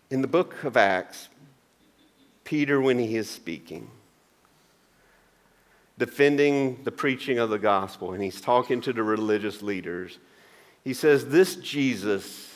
In 0.10 0.22
the 0.22 0.28
book 0.28 0.64
of 0.64 0.78
Acts, 0.78 1.30
Peter, 2.44 2.80
when 2.80 2.98
he 2.98 3.18
is 3.18 3.30
speaking, 3.30 3.90
defending 5.98 6.82
the 6.84 6.92
preaching 6.92 7.40
of 7.40 7.50
the 7.50 7.60
gospel, 7.60 8.14
and 8.14 8.24
he's 8.24 8.40
talking 8.40 8.80
to 8.82 8.94
the 8.94 9.04
religious 9.04 9.62
leaders, 9.62 10.20
he 10.84 10.94
says, 10.94 11.28
This 11.28 11.56
Jesus 11.56 12.47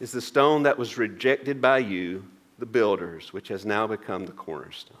is 0.00 0.12
the 0.12 0.20
stone 0.20 0.62
that 0.62 0.78
was 0.78 0.98
rejected 0.98 1.60
by 1.60 1.78
you, 1.78 2.24
the 2.58 2.66
builders, 2.66 3.32
which 3.32 3.48
has 3.48 3.64
now 3.64 3.86
become 3.86 4.26
the 4.26 4.32
cornerstone. 4.32 4.96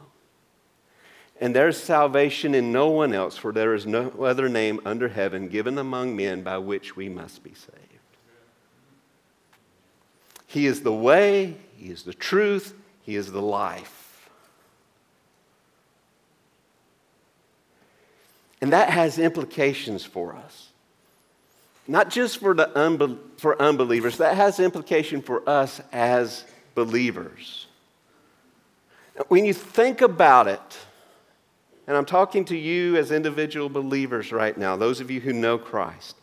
And 1.40 1.54
there's 1.54 1.76
salvation 1.76 2.54
in 2.54 2.72
no 2.72 2.88
one 2.88 3.12
else, 3.12 3.36
for 3.36 3.52
there 3.52 3.74
is 3.74 3.86
no 3.86 4.10
other 4.20 4.48
name 4.48 4.80
under 4.84 5.08
heaven 5.08 5.48
given 5.48 5.78
among 5.78 6.16
men 6.16 6.42
by 6.42 6.58
which 6.58 6.96
we 6.96 7.08
must 7.08 7.44
be 7.44 7.54
saved. 7.54 7.76
He 10.46 10.66
is 10.66 10.80
the 10.80 10.92
way, 10.92 11.56
He 11.76 11.90
is 11.90 12.02
the 12.02 12.14
truth, 12.14 12.74
He 13.02 13.14
is 13.14 13.30
the 13.30 13.42
life. 13.42 14.30
And 18.60 18.72
that 18.72 18.90
has 18.90 19.18
implications 19.18 20.04
for 20.04 20.34
us. 20.34 20.67
Not 21.88 22.10
just 22.10 22.38
for, 22.38 22.54
the 22.54 22.66
unbe- 22.76 23.18
for 23.38 23.60
unbelievers, 23.60 24.18
that 24.18 24.36
has 24.36 24.60
implication 24.60 25.22
for 25.22 25.48
us 25.48 25.80
as 25.90 26.44
believers. 26.74 27.66
When 29.28 29.44
you 29.44 29.54
think 29.54 30.00
about 30.00 30.46
it, 30.46 30.78
and 31.86 31.96
I'm 31.96 32.04
talking 32.04 32.44
to 32.46 32.56
you 32.56 32.96
as 32.96 33.10
individual 33.10 33.68
believers 33.68 34.30
right 34.30 34.56
now, 34.56 34.76
those 34.76 35.00
of 35.00 35.10
you 35.10 35.20
who 35.20 35.32
know 35.32 35.58
Christ. 35.58 36.14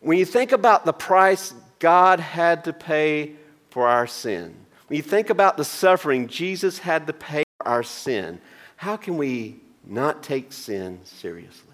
When 0.00 0.16
you 0.16 0.24
think 0.24 0.52
about 0.52 0.84
the 0.84 0.92
price 0.92 1.52
God 1.78 2.20
had 2.20 2.64
to 2.64 2.72
pay 2.72 3.34
for 3.70 3.86
our 3.86 4.06
sin. 4.06 4.54
When 4.88 4.96
you 4.96 5.02
think 5.02 5.30
about 5.30 5.56
the 5.56 5.64
suffering 5.64 6.28
Jesus 6.28 6.78
had 6.78 7.06
to 7.06 7.12
pay 7.12 7.44
for 7.58 7.68
our 7.68 7.82
sin, 7.82 8.40
how 8.76 8.96
can 8.96 9.16
we 9.16 9.60
not 9.84 10.22
take 10.22 10.52
sin 10.52 11.00
seriously? 11.04 11.67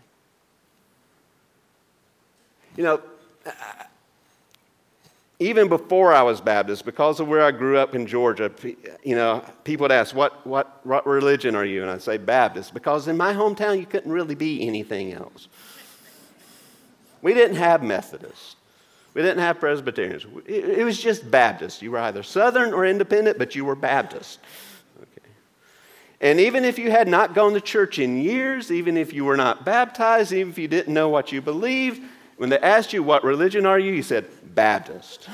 You 2.77 2.83
know, 2.85 3.01
even 5.39 5.69
before 5.69 6.13
I 6.13 6.23
was 6.23 6.41
Baptist, 6.41 6.85
because 6.85 7.21
of 7.21 7.29
where 7.29 7.43
I 7.43 7.51
grew 7.51 7.77
up 7.77 7.95
in 7.95 8.07
Georgia, 8.07 8.51
you 9.03 9.17
know, 9.17 9.45
people 9.65 9.85
would 9.85 9.93
ask, 9.93 10.15
what, 10.15 10.47
what, 10.47 10.81
what 10.85 11.07
religion 11.07 11.55
are 11.55 11.65
you? 11.65 11.83
And 11.83 11.91
I'd 11.91 12.03
say 12.03 12.17
Baptist, 12.17 12.73
because 12.73 13.09
in 13.09 13.17
my 13.17 13.33
hometown, 13.33 13.79
you 13.79 13.87
couldn't 13.87 14.13
really 14.13 14.35
be 14.35 14.67
anything 14.67 15.13
else. 15.13 15.49
We 17.21 17.35
didn't 17.35 17.57
have 17.57 17.83
Methodists. 17.83 18.57
We 19.15 19.23
didn't 19.23 19.39
have 19.39 19.61
Presbyterians. 19.61 20.27
It 20.47 20.85
was 20.85 21.01
just 21.01 21.31
Baptist. 21.31 21.83
You 21.83 21.93
were 21.93 22.01
either 22.01 22.23
Southern 22.23 22.73
or 22.73 22.85
independent, 22.85 23.39
but 23.39 23.55
you 23.55 23.65
were 23.65 23.77
Baptist. 23.77 24.41
Okay. 25.01 25.29
And 26.21 26.41
even 26.41 26.65
if 26.65 26.79
you 26.79 26.91
had 26.91 27.07
not 27.07 27.33
gone 27.33 27.55
to 27.55 27.61
church 27.61 27.99
in 27.99 28.21
years, 28.21 28.73
even 28.73 28.97
if 28.97 29.13
you 29.13 29.25
were 29.25 29.37
not 29.37 29.65
baptized, 29.65 30.33
even 30.33 30.51
if 30.51 30.59
you 30.59 30.69
didn't 30.69 30.93
know 30.93 31.09
what 31.09 31.31
you 31.31 31.41
believed, 31.41 32.03
when 32.37 32.51
they 32.51 32.59
asked 32.59 32.93
you, 32.93 33.03
What 33.03 33.25
religion 33.25 33.67
are 33.67 33.79
you? 33.79 33.93
you 33.93 34.03
said, 34.03 34.27
Baptist. 34.55 35.29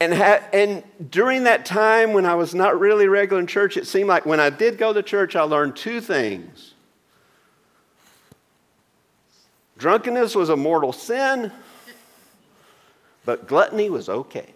And, 0.00 0.12
ha- 0.12 0.42
and 0.52 0.82
during 1.10 1.44
that 1.44 1.64
time 1.64 2.12
when 2.12 2.26
I 2.26 2.34
was 2.34 2.54
not 2.54 2.78
really 2.78 3.08
regular 3.08 3.40
in 3.40 3.46
church, 3.46 3.76
it 3.76 3.86
seemed 3.86 4.08
like 4.08 4.26
when 4.26 4.40
I 4.40 4.50
did 4.50 4.76
go 4.76 4.92
to 4.92 5.02
church, 5.02 5.34
I 5.36 5.42
learned 5.42 5.76
two 5.76 6.00
things 6.00 6.74
Drunkenness 9.76 10.34
was 10.34 10.50
a 10.50 10.56
mortal 10.56 10.92
sin, 10.92 11.50
but 13.24 13.48
gluttony 13.48 13.90
was 13.90 14.08
okay. 14.08 14.53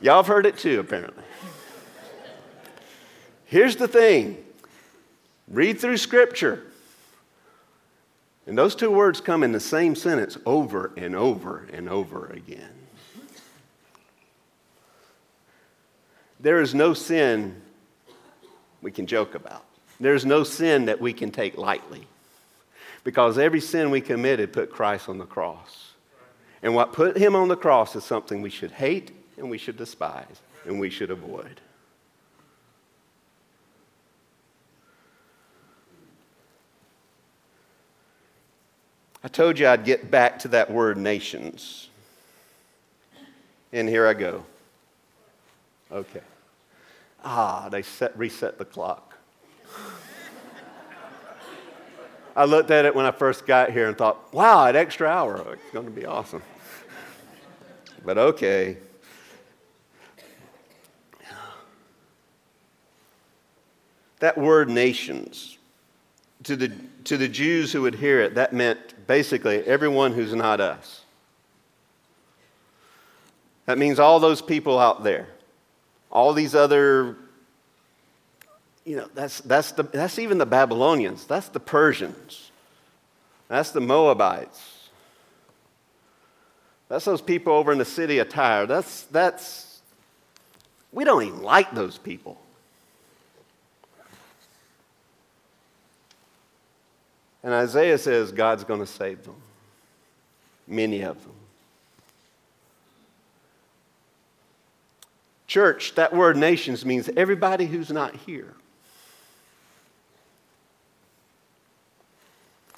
Y'all 0.00 0.16
have 0.16 0.26
heard 0.26 0.46
it 0.46 0.56
too, 0.56 0.78
apparently. 0.80 1.24
Here's 3.46 3.76
the 3.76 3.88
thing 3.88 4.44
read 5.48 5.80
through 5.80 5.96
Scripture. 5.96 6.64
And 8.46 8.56
those 8.56 8.74
two 8.74 8.90
words 8.90 9.20
come 9.20 9.42
in 9.42 9.52
the 9.52 9.60
same 9.60 9.94
sentence 9.94 10.38
over 10.46 10.92
and 10.96 11.14
over 11.14 11.68
and 11.70 11.88
over 11.88 12.26
again. 12.28 12.72
There 16.40 16.60
is 16.60 16.74
no 16.74 16.94
sin 16.94 17.60
we 18.80 18.90
can 18.90 19.06
joke 19.06 19.34
about. 19.34 19.64
There's 20.00 20.24
no 20.24 20.44
sin 20.44 20.86
that 20.86 21.00
we 21.00 21.12
can 21.12 21.30
take 21.30 21.58
lightly. 21.58 22.06
Because 23.04 23.36
every 23.36 23.60
sin 23.60 23.90
we 23.90 24.00
committed 24.00 24.52
put 24.52 24.70
Christ 24.70 25.08
on 25.08 25.18
the 25.18 25.26
cross. 25.26 25.92
And 26.62 26.74
what 26.74 26.92
put 26.92 27.18
him 27.18 27.34
on 27.36 27.48
the 27.48 27.56
cross 27.56 27.96
is 27.96 28.04
something 28.04 28.40
we 28.40 28.50
should 28.50 28.70
hate 28.72 29.12
and 29.38 29.48
we 29.48 29.58
should 29.58 29.76
despise 29.76 30.40
and 30.66 30.78
we 30.78 30.90
should 30.90 31.10
avoid. 31.10 31.60
I 39.22 39.28
told 39.28 39.58
you 39.58 39.66
I'd 39.66 39.84
get 39.84 40.10
back 40.10 40.38
to 40.40 40.48
that 40.48 40.70
word 40.70 40.96
nations. 40.96 41.88
And 43.72 43.88
here 43.88 44.06
I 44.06 44.14
go. 44.14 44.44
Okay. 45.90 46.22
Ah, 47.24 47.68
they 47.68 47.82
set, 47.82 48.16
reset 48.16 48.58
the 48.58 48.64
clock. 48.64 49.16
I 52.36 52.44
looked 52.44 52.70
at 52.70 52.84
it 52.84 52.94
when 52.94 53.04
I 53.04 53.10
first 53.10 53.46
got 53.46 53.72
here 53.72 53.88
and 53.88 53.98
thought, 53.98 54.32
wow, 54.32 54.66
an 54.66 54.76
extra 54.76 55.08
hour. 55.08 55.54
It's 55.54 55.72
going 55.72 55.86
to 55.86 55.90
be 55.90 56.06
awesome. 56.06 56.42
But 58.04 58.16
okay. 58.16 58.76
That 64.20 64.36
word 64.36 64.68
nations, 64.68 65.58
to 66.44 66.56
the, 66.56 66.72
to 67.04 67.16
the 67.16 67.28
Jews 67.28 67.72
who 67.72 67.82
would 67.82 67.94
hear 67.94 68.20
it, 68.20 68.34
that 68.34 68.52
meant 68.52 69.06
basically 69.06 69.64
everyone 69.64 70.12
who's 70.12 70.34
not 70.34 70.60
us. 70.60 71.02
That 73.66 73.78
means 73.78 73.98
all 73.98 74.18
those 74.18 74.40
people 74.40 74.78
out 74.78 75.04
there 75.04 75.28
all 76.10 76.32
these 76.32 76.54
other, 76.54 77.16
you 78.84 78.96
know, 78.96 79.08
that's, 79.14 79.40
that's, 79.40 79.72
the, 79.72 79.82
that's 79.84 80.18
even 80.18 80.38
the 80.38 80.46
Babylonians, 80.46 81.26
that's 81.26 81.48
the 81.48 81.60
Persians, 81.60 82.50
that's 83.48 83.70
the 83.70 83.80
Moabites, 83.80 84.88
that's 86.88 87.04
those 87.04 87.20
people 87.20 87.52
over 87.52 87.70
in 87.72 87.78
the 87.78 87.84
city 87.84 88.18
of 88.18 88.30
Tyre. 88.30 88.64
That's, 88.64 89.02
that's, 89.04 89.82
we 90.90 91.04
don't 91.04 91.22
even 91.22 91.42
like 91.42 91.74
those 91.74 91.98
people. 91.98 92.40
And 97.42 97.52
Isaiah 97.52 97.98
says 97.98 98.32
God's 98.32 98.64
going 98.64 98.80
to 98.80 98.86
save 98.86 99.24
them, 99.24 99.36
many 100.66 101.02
of 101.02 101.22
them. 101.22 101.32
Church, 105.46 105.94
that 105.94 106.14
word 106.14 106.36
nations 106.36 106.84
means 106.84 107.08
everybody 107.16 107.66
who's 107.66 107.90
not 107.90 108.14
here. 108.14 108.54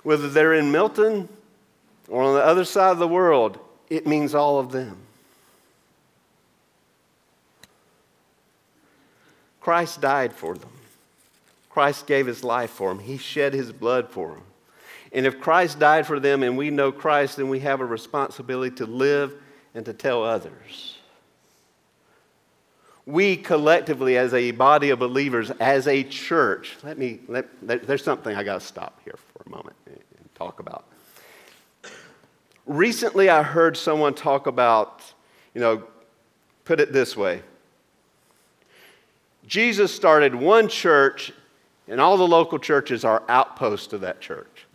Whether 0.03 0.29
they're 0.29 0.55
in 0.55 0.71
Milton 0.71 1.29
or 2.09 2.23
on 2.23 2.35
the 2.35 2.45
other 2.45 2.65
side 2.65 2.93
of 2.93 2.99
the 2.99 3.09
world, 3.09 3.59
it 3.89 4.07
means 4.07 4.35
all 4.35 4.59
of 4.59 4.71
them. 4.71 4.97
Christ 9.61 10.01
died 10.01 10.33
for 10.33 10.55
them. 10.55 10.71
Christ 11.69 12.07
gave 12.07 12.27
his 12.27 12.43
life 12.43 12.71
for 12.71 12.89
them. 12.89 13.01
He 13.01 13.19
shed 13.19 13.53
his 13.53 13.73
blood 13.73 14.09
for 14.11 14.31
them. 14.31 14.43
And 15.13 15.27
if 15.27 15.41
Christ 15.41 15.79
died 15.79 16.07
for 16.07 16.21
them 16.21 16.43
and 16.43 16.57
we 16.57 16.71
know 16.71 16.93
Christ, 16.93 17.37
then 17.37 17.49
we 17.49 17.61
have 17.61 17.81
a 17.81 17.85
responsibility 17.85 18.77
to 18.77 18.87
live 18.87 19.35
and 19.75 19.85
to 19.87 19.93
tell 19.93 20.23
others 20.25 21.01
we 23.11 23.37
collectively, 23.37 24.17
as 24.17 24.33
a 24.35 24.51
body 24.53 24.91
of 24.91 24.99
believers, 24.99 25.51
as 25.59 25.87
a 25.87 26.03
church, 26.05 26.77
let 26.83 26.99
me, 26.99 27.21
let, 27.29 27.47
there's 27.63 28.05
something 28.05 28.35
I 28.37 28.43
got 28.43 28.61
to 28.61 28.67
stop 28.67 29.01
here 29.05 29.17
for 29.33 29.43
a 29.47 29.51
moment 29.51 29.77
and 29.87 30.35
talk 30.35 30.61
about. 30.61 30.85
Recently, 32.67 33.29
I 33.29 33.43
heard 33.43 33.77
someone 33.77 34.15
talk 34.15 34.47
about, 34.47 35.03
you 35.55 35.61
know, 35.61 35.83
put 36.65 36.81
it 36.81 36.93
this 36.93 37.17
way 37.17 37.43
Jesus 39.47 39.93
started 39.93 40.35
one 40.35 40.69
church, 40.69 41.33
and 41.89 42.01
all 42.01 42.17
the 42.17 42.27
local 42.27 42.59
churches 42.59 43.05
are 43.05 43.23
outposts 43.29 43.93
of 43.93 44.03
that 44.03 44.21
church. 44.21 44.67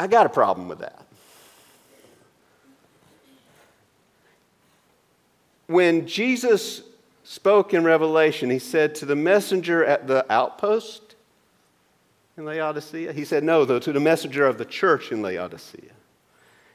I 0.00 0.06
got 0.06 0.24
a 0.24 0.30
problem 0.30 0.66
with 0.66 0.78
that. 0.78 1.04
When 5.66 6.06
Jesus 6.06 6.80
spoke 7.22 7.74
in 7.74 7.84
Revelation, 7.84 8.48
he 8.48 8.58
said 8.58 8.94
to 8.94 9.04
the 9.04 9.14
messenger 9.14 9.84
at 9.84 10.06
the 10.06 10.24
outpost 10.32 11.16
in 12.38 12.46
Laodicea, 12.46 13.12
he 13.12 13.26
said, 13.26 13.44
No, 13.44 13.66
though, 13.66 13.78
to 13.78 13.92
the 13.92 14.00
messenger 14.00 14.46
of 14.46 14.56
the 14.56 14.64
church 14.64 15.12
in 15.12 15.20
Laodicea, 15.20 15.92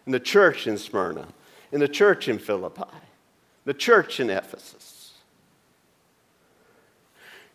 in 0.06 0.12
the 0.12 0.20
church 0.20 0.68
in 0.68 0.78
Smyrna, 0.78 1.28
in 1.72 1.80
the 1.80 1.88
church 1.88 2.28
in 2.28 2.38
Philippi, 2.38 2.84
the 3.66 3.74
church 3.74 4.20
in 4.20 4.30
Ephesus. 4.30 5.14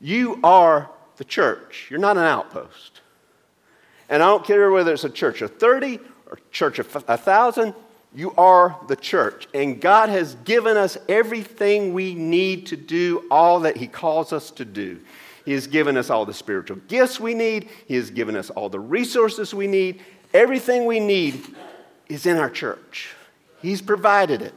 You 0.00 0.40
are 0.42 0.90
the 1.16 1.24
church, 1.24 1.86
you're 1.90 2.00
not 2.00 2.16
an 2.16 2.24
outpost. 2.24 2.89
And 4.10 4.22
I 4.22 4.26
don't 4.26 4.44
care 4.44 4.70
whether 4.70 4.92
it's 4.92 5.04
a 5.04 5.10
church 5.10 5.40
of 5.40 5.56
30 5.56 6.00
or 6.26 6.38
church 6.50 6.80
of 6.80 6.92
1,000, 6.92 7.74
you 8.14 8.32
are 8.36 8.76
the 8.88 8.96
church. 8.96 9.46
And 9.54 9.80
God 9.80 10.08
has 10.08 10.34
given 10.44 10.76
us 10.76 10.98
everything 11.08 11.94
we 11.94 12.14
need 12.14 12.66
to 12.66 12.76
do 12.76 13.24
all 13.30 13.60
that 13.60 13.76
He 13.76 13.86
calls 13.86 14.32
us 14.32 14.50
to 14.52 14.64
do. 14.64 15.00
He 15.44 15.52
has 15.52 15.68
given 15.68 15.96
us 15.96 16.10
all 16.10 16.26
the 16.26 16.34
spiritual 16.34 16.78
gifts 16.88 17.20
we 17.20 17.34
need, 17.34 17.68
He 17.86 17.94
has 17.94 18.10
given 18.10 18.36
us 18.36 18.50
all 18.50 18.68
the 18.68 18.80
resources 18.80 19.54
we 19.54 19.68
need. 19.68 20.02
Everything 20.34 20.86
we 20.86 21.00
need 21.00 21.42
is 22.08 22.26
in 22.26 22.36
our 22.36 22.50
church. 22.50 23.14
He's 23.62 23.80
provided 23.80 24.42
it. 24.42 24.54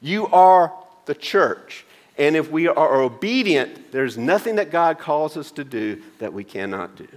You 0.00 0.26
are 0.28 0.72
the 1.06 1.14
church. 1.14 1.84
And 2.18 2.36
if 2.36 2.50
we 2.50 2.68
are 2.68 3.00
obedient, 3.00 3.92
there's 3.92 4.18
nothing 4.18 4.56
that 4.56 4.70
God 4.70 4.98
calls 4.98 5.36
us 5.36 5.50
to 5.52 5.64
do 5.64 6.02
that 6.18 6.32
we 6.32 6.44
cannot 6.44 6.96
do. 6.96 7.08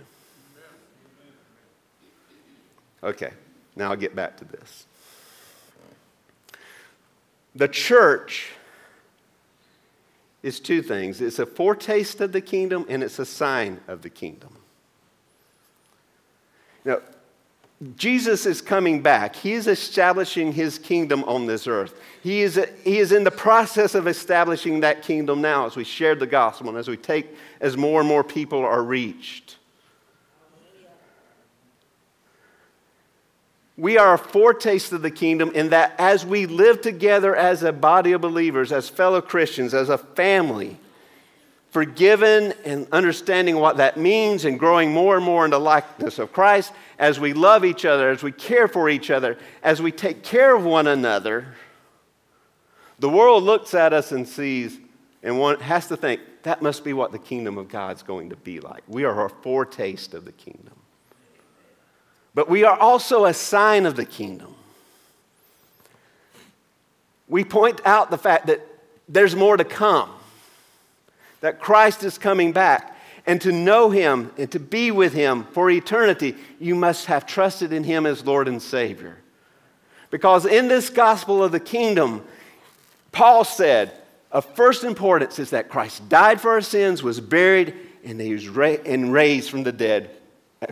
Okay, 3.05 3.31
now 3.75 3.91
I'll 3.91 3.95
get 3.95 4.15
back 4.15 4.35
to 4.37 4.45
this. 4.45 4.87
The 7.53 7.67
church 7.67 8.51
is 10.41 10.59
two 10.59 10.81
things 10.81 11.21
it's 11.21 11.39
a 11.39 11.45
foretaste 11.45 12.19
of 12.21 12.31
the 12.31 12.41
kingdom 12.41 12.85
and 12.89 13.03
it's 13.03 13.19
a 13.19 13.25
sign 13.25 13.79
of 13.87 14.01
the 14.01 14.09
kingdom. 14.09 14.57
Now, 16.83 16.99
Jesus 17.95 18.45
is 18.45 18.61
coming 18.61 19.01
back. 19.01 19.35
He 19.35 19.53
is 19.53 19.67
establishing 19.67 20.53
his 20.53 20.79
kingdom 20.79 21.23
on 21.25 21.45
this 21.45 21.67
earth. 21.67 21.99
He 22.23 22.41
is, 22.41 22.59
he 22.83 22.99
is 22.99 23.11
in 23.11 23.23
the 23.23 23.31
process 23.31 23.95
of 23.95 24.07
establishing 24.07 24.79
that 24.79 25.01
kingdom 25.01 25.41
now 25.41 25.65
as 25.65 25.75
we 25.75 25.83
share 25.83 26.15
the 26.15 26.27
gospel 26.27 26.69
and 26.69 26.77
as 26.77 26.87
we 26.87 26.95
take, 26.95 27.35
as 27.59 27.75
more 27.75 27.99
and 27.99 28.07
more 28.07 28.23
people 28.23 28.59
are 28.59 28.83
reached. 28.83 29.57
We 33.77 33.97
are 33.97 34.13
a 34.13 34.17
foretaste 34.17 34.93
of 34.93 35.01
the 35.01 35.11
kingdom 35.11 35.51
in 35.53 35.69
that 35.69 35.95
as 35.99 36.25
we 36.25 36.45
live 36.45 36.81
together 36.81 37.35
as 37.35 37.63
a 37.63 37.73
body 37.73 38.13
of 38.13 38.21
believers, 38.21 38.71
as 38.71 38.87
fellow 38.87 39.21
Christians, 39.21 39.73
as 39.73 39.89
a 39.89 39.97
family, 39.97 40.79
forgiven 41.71 42.53
and 42.63 42.87
understanding 42.93 43.57
what 43.57 43.77
that 43.77 43.97
means 43.97 44.45
and 44.45 44.57
growing 44.57 44.93
more 44.93 45.17
and 45.17 45.25
more 45.25 45.43
into 45.43 45.57
likeness 45.57 46.19
of 46.19 46.31
Christ, 46.31 46.71
as 46.97 47.19
we 47.19 47.33
love 47.33 47.65
each 47.65 47.83
other, 47.83 48.09
as 48.09 48.23
we 48.23 48.31
care 48.31 48.69
for 48.69 48.87
each 48.87 49.11
other, 49.11 49.37
as 49.61 49.81
we 49.81 49.91
take 49.91 50.23
care 50.23 50.55
of 50.55 50.63
one 50.63 50.87
another, 50.87 51.47
the 52.99 53.09
world 53.09 53.43
looks 53.43 53.73
at 53.73 53.91
us 53.91 54.13
and 54.13 54.25
sees 54.25 54.79
and 55.25 55.39
one 55.39 55.59
has 55.59 55.87
to 55.87 55.97
think 55.97 56.21
that 56.43 56.61
must 56.61 56.83
be 56.83 56.93
what 56.93 57.11
the 57.11 57.17
kingdom 57.17 57.57
of 57.57 57.67
God's 57.67 58.03
going 58.03 58.29
to 58.29 58.35
be 58.35 58.59
like. 58.59 58.83
We 58.87 59.05
are 59.05 59.25
a 59.25 59.29
foretaste 59.29 60.13
of 60.13 60.23
the 60.23 60.31
kingdom. 60.31 60.74
But 62.35 62.49
we 62.49 62.63
are 62.65 62.77
also 62.77 63.25
a 63.25 63.33
sign 63.33 63.85
of 63.85 63.95
the 63.95 64.05
kingdom. 64.05 64.53
We 67.27 67.43
point 67.43 67.81
out 67.85 68.11
the 68.11 68.17
fact 68.17 68.47
that 68.47 68.61
there's 69.09 69.35
more 69.35 69.57
to 69.57 69.63
come 69.63 70.11
that 71.45 71.59
Christ 71.59 72.03
is 72.03 72.17
coming 72.17 72.51
back. 72.51 72.91
And 73.27 73.41
to 73.41 73.51
know 73.51 73.89
him 73.89 74.31
and 74.37 74.51
to 74.51 74.59
be 74.59 74.91
with 74.91 75.13
him 75.13 75.45
for 75.45 75.69
eternity, 75.69 76.35
you 76.59 76.75
must 76.75 77.07
have 77.07 77.25
trusted 77.25 77.73
in 77.73 77.83
him 77.83 78.05
as 78.05 78.23
Lord 78.23 78.47
and 78.47 78.61
Savior. 78.61 79.17
Because 80.11 80.45
in 80.45 80.67
this 80.67 80.91
gospel 80.91 81.43
of 81.43 81.51
the 81.51 81.59
kingdom, 81.59 82.23
Paul 83.11 83.43
said, 83.43 83.91
of 84.31 84.45
first 84.55 84.83
importance 84.83 85.39
is 85.39 85.51
that 85.51 85.69
Christ 85.69 86.07
died 86.07 86.39
for 86.39 86.51
our 86.51 86.61
sins, 86.61 87.01
was 87.01 87.19
buried, 87.19 87.73
and 88.03 88.19
he 88.19 88.33
was 88.33 88.47
ra- 88.47 88.77
and 88.85 89.11
raised 89.11 89.49
from 89.49 89.63
the 89.63 89.71
dead, 89.71 90.09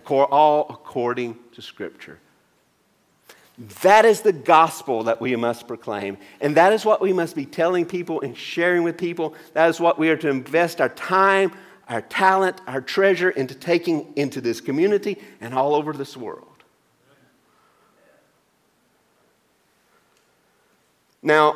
all 0.09 0.67
according 0.69 1.37
to 1.53 1.61
Scripture. 1.61 2.19
That 3.81 4.05
is 4.05 4.21
the 4.21 4.33
gospel 4.33 5.03
that 5.03 5.21
we 5.21 5.35
must 5.35 5.67
proclaim. 5.67 6.17
And 6.41 6.57
that 6.57 6.73
is 6.73 6.83
what 6.83 7.01
we 7.01 7.13
must 7.13 7.35
be 7.35 7.45
telling 7.45 7.85
people 7.85 8.21
and 8.21 8.35
sharing 8.35 8.83
with 8.83 8.97
people. 8.97 9.35
That 9.53 9.69
is 9.69 9.79
what 9.79 9.99
we 9.99 10.09
are 10.09 10.17
to 10.17 10.29
invest 10.29 10.81
our 10.81 10.89
time, 10.89 11.51
our 11.87 12.01
talent, 12.01 12.61
our 12.65 12.81
treasure 12.81 13.29
into 13.29 13.53
taking 13.53 14.11
into 14.15 14.41
this 14.41 14.59
community 14.59 15.21
and 15.39 15.53
all 15.53 15.75
over 15.75 15.93
this 15.93 16.17
world. 16.17 16.47
Now, 21.21 21.55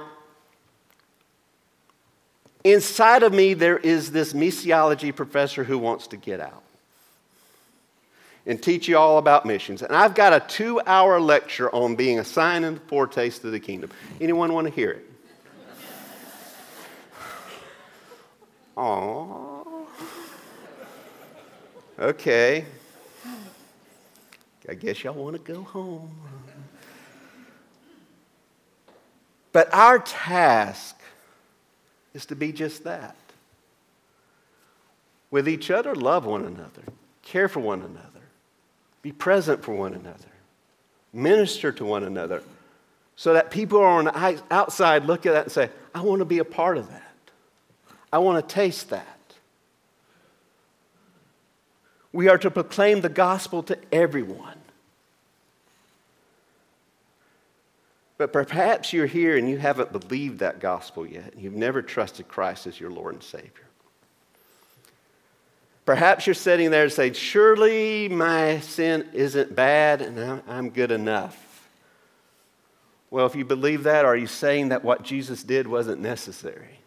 inside 2.64 3.24
of 3.24 3.34
me, 3.34 3.56
there 3.56 3.78
is 3.78 4.12
this 4.12 4.34
missiology 4.34 5.14
professor 5.14 5.64
who 5.64 5.80
wants 5.80 6.08
to 6.08 6.18
get 6.18 6.40
out 6.40 6.64
and 8.48 8.64
teach 8.64 8.88
you 8.88 8.98
all 8.98 9.18
about 9.18 9.46
missions. 9.46 9.82
And 9.84 9.94
I've 9.94 10.16
got 10.16 10.32
a 10.32 10.40
two 10.40 10.82
hour 10.88 11.20
lecture 11.20 11.74
on 11.76 11.96
being 11.96 12.18
a 12.18 12.24
sign 12.24 12.64
and 12.64 12.82
foretaste 12.84 13.44
of 13.44 13.52
the 13.52 13.60
kingdom. 13.60 13.92
Anyone 14.22 14.54
want 14.54 14.68
to 14.68 14.74
hear 14.74 14.92
it? 14.92 15.04
Aww. 18.78 19.86
Okay. 22.00 22.66
I 24.70 24.74
guess 24.74 25.04
y'all 25.04 25.14
want 25.14 25.36
to 25.36 25.54
go 25.54 25.64
home. 25.64 26.12
But 29.52 29.74
our 29.74 30.00
task 30.00 31.00
is 32.14 32.26
to 32.28 32.36
be 32.36 32.52
just 32.52 32.84
that. 32.84 33.16
With 35.32 35.50
each 35.50 35.72
other, 35.72 35.96
love 35.96 36.26
one 36.26 36.46
another, 36.46 36.84
care 37.24 37.50
for 37.50 37.60
one 37.60 37.82
another 37.82 38.17
be 39.02 39.12
present 39.12 39.64
for 39.64 39.74
one 39.74 39.94
another. 39.94 40.30
Minister 41.14 41.72
to 41.72 41.86
one 41.86 42.04
another 42.04 42.44
so 43.16 43.34
that 43.34 43.50
people 43.50 43.82
on 43.82 44.06
the 44.06 44.42
outside 44.52 45.06
look 45.06 45.26
at 45.26 45.34
that 45.34 45.44
and 45.46 45.52
say, 45.52 45.70
I 45.94 46.02
want 46.02 46.20
to 46.20 46.26
be 46.26 46.38
a 46.38 46.46
part 46.46 46.78
of 46.78 46.90
that. 46.90 47.04
I 48.14 48.20
want 48.20 48.48
to 48.48 48.54
taste 48.54 48.92
that. 48.92 49.18
We 52.14 52.30
are 52.30 52.38
to 52.38 52.52
proclaim 52.52 53.02
the 53.02 53.10
gospel 53.10 53.64
to 53.64 53.78
everyone. 53.92 54.58
But 58.18 58.34
perhaps 58.34 58.94
you're 58.94 59.06
here 59.06 59.38
and 59.38 59.50
you 59.50 59.58
haven't 59.58 59.92
believed 59.92 60.40
that 60.40 60.60
gospel 60.60 61.06
yet. 61.06 61.34
You've 61.38 61.54
never 61.54 61.82
trusted 61.82 62.28
Christ 62.28 62.66
as 62.66 62.80
your 62.80 62.90
Lord 62.90 63.14
and 63.16 63.24
Savior. 63.24 63.67
Perhaps 65.88 66.28
you're 66.28 66.34
sitting 66.34 66.70
there 66.70 66.84
and 66.84 66.92
saying, 66.92 67.14
Surely 67.14 68.10
my 68.10 68.60
sin 68.60 69.08
isn't 69.14 69.56
bad 69.56 70.02
and 70.02 70.44
I'm 70.46 70.70
good 70.70 70.92
enough. 70.92 71.70
Well, 73.10 73.26
if 73.26 73.36
you 73.36 73.46
believe 73.46 73.84
that, 73.84 74.04
are 74.04 74.18
you 74.18 74.28
saying 74.28 74.68
that 74.70 74.84
what 74.84 75.02
Jesus 75.02 75.44
did 75.44 75.66
wasn't 75.66 76.02
necessary? 76.02 76.82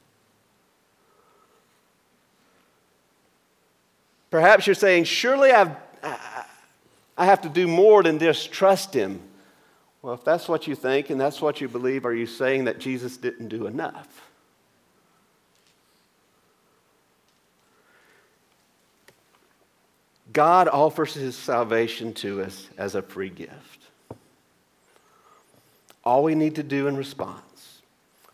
Perhaps 4.31 4.67
you're 4.67 4.75
saying, 4.75 5.05
Surely 5.05 5.51
I've, 5.51 5.75
I 7.17 7.25
have 7.25 7.41
to 7.41 7.49
do 7.49 7.67
more 7.67 8.03
than 8.03 8.19
just 8.19 8.53
trust 8.53 8.93
him. 8.93 9.23
Well, 10.03 10.13
if 10.13 10.25
that's 10.25 10.47
what 10.47 10.67
you 10.67 10.75
think 10.75 11.09
and 11.09 11.19
that's 11.19 11.41
what 11.41 11.63
you 11.63 11.69
believe, 11.69 12.05
are 12.05 12.15
you 12.15 12.27
saying 12.27 12.65
that 12.65 12.79
Jesus 12.79 13.17
didn't 13.17 13.49
do 13.49 13.67
enough? 13.67 14.30
God 20.41 20.69
offers 20.69 21.13
his 21.13 21.37
salvation 21.37 22.15
to 22.15 22.41
us 22.41 22.67
as 22.79 22.95
a 22.95 23.03
free 23.03 23.29
gift. 23.29 23.83
All 26.03 26.23
we 26.23 26.35
need 26.35 26.55
to 26.55 26.63
do 26.63 26.87
in 26.87 26.97
response, 26.97 27.83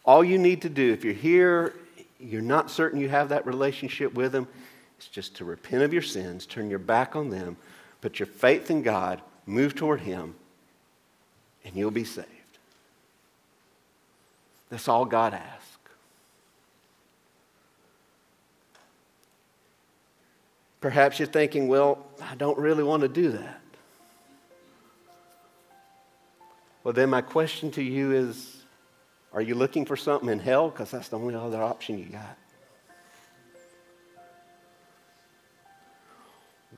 all 0.04 0.22
you 0.22 0.38
need 0.38 0.62
to 0.62 0.68
do 0.68 0.92
if 0.92 1.02
you're 1.02 1.12
here, 1.12 1.74
you're 2.20 2.42
not 2.42 2.70
certain 2.70 3.00
you 3.00 3.08
have 3.08 3.30
that 3.30 3.44
relationship 3.44 4.14
with 4.14 4.32
him, 4.32 4.46
is 5.00 5.08
just 5.08 5.34
to 5.38 5.44
repent 5.44 5.82
of 5.82 5.92
your 5.92 6.00
sins, 6.00 6.46
turn 6.46 6.70
your 6.70 6.78
back 6.78 7.16
on 7.16 7.28
them, 7.28 7.56
put 8.00 8.20
your 8.20 8.28
faith 8.28 8.70
in 8.70 8.82
God, 8.82 9.20
move 9.44 9.74
toward 9.74 9.98
him, 9.98 10.36
and 11.64 11.74
you'll 11.74 11.90
be 11.90 12.04
saved. 12.04 12.28
That's 14.70 14.86
all 14.86 15.06
God 15.06 15.34
asks. 15.34 15.75
Perhaps 20.86 21.18
you're 21.18 21.26
thinking, 21.26 21.66
well, 21.66 22.06
I 22.22 22.36
don't 22.36 22.56
really 22.56 22.84
want 22.84 23.00
to 23.02 23.08
do 23.08 23.32
that. 23.32 23.60
Well, 26.84 26.94
then 26.94 27.10
my 27.10 27.22
question 27.22 27.72
to 27.72 27.82
you 27.82 28.12
is 28.12 28.62
Are 29.32 29.42
you 29.42 29.56
looking 29.56 29.84
for 29.84 29.96
something 29.96 30.28
in 30.28 30.38
hell? 30.38 30.70
Because 30.70 30.92
that's 30.92 31.08
the 31.08 31.18
only 31.18 31.34
other 31.34 31.60
option 31.60 31.98
you 31.98 32.04
got. 32.04 32.38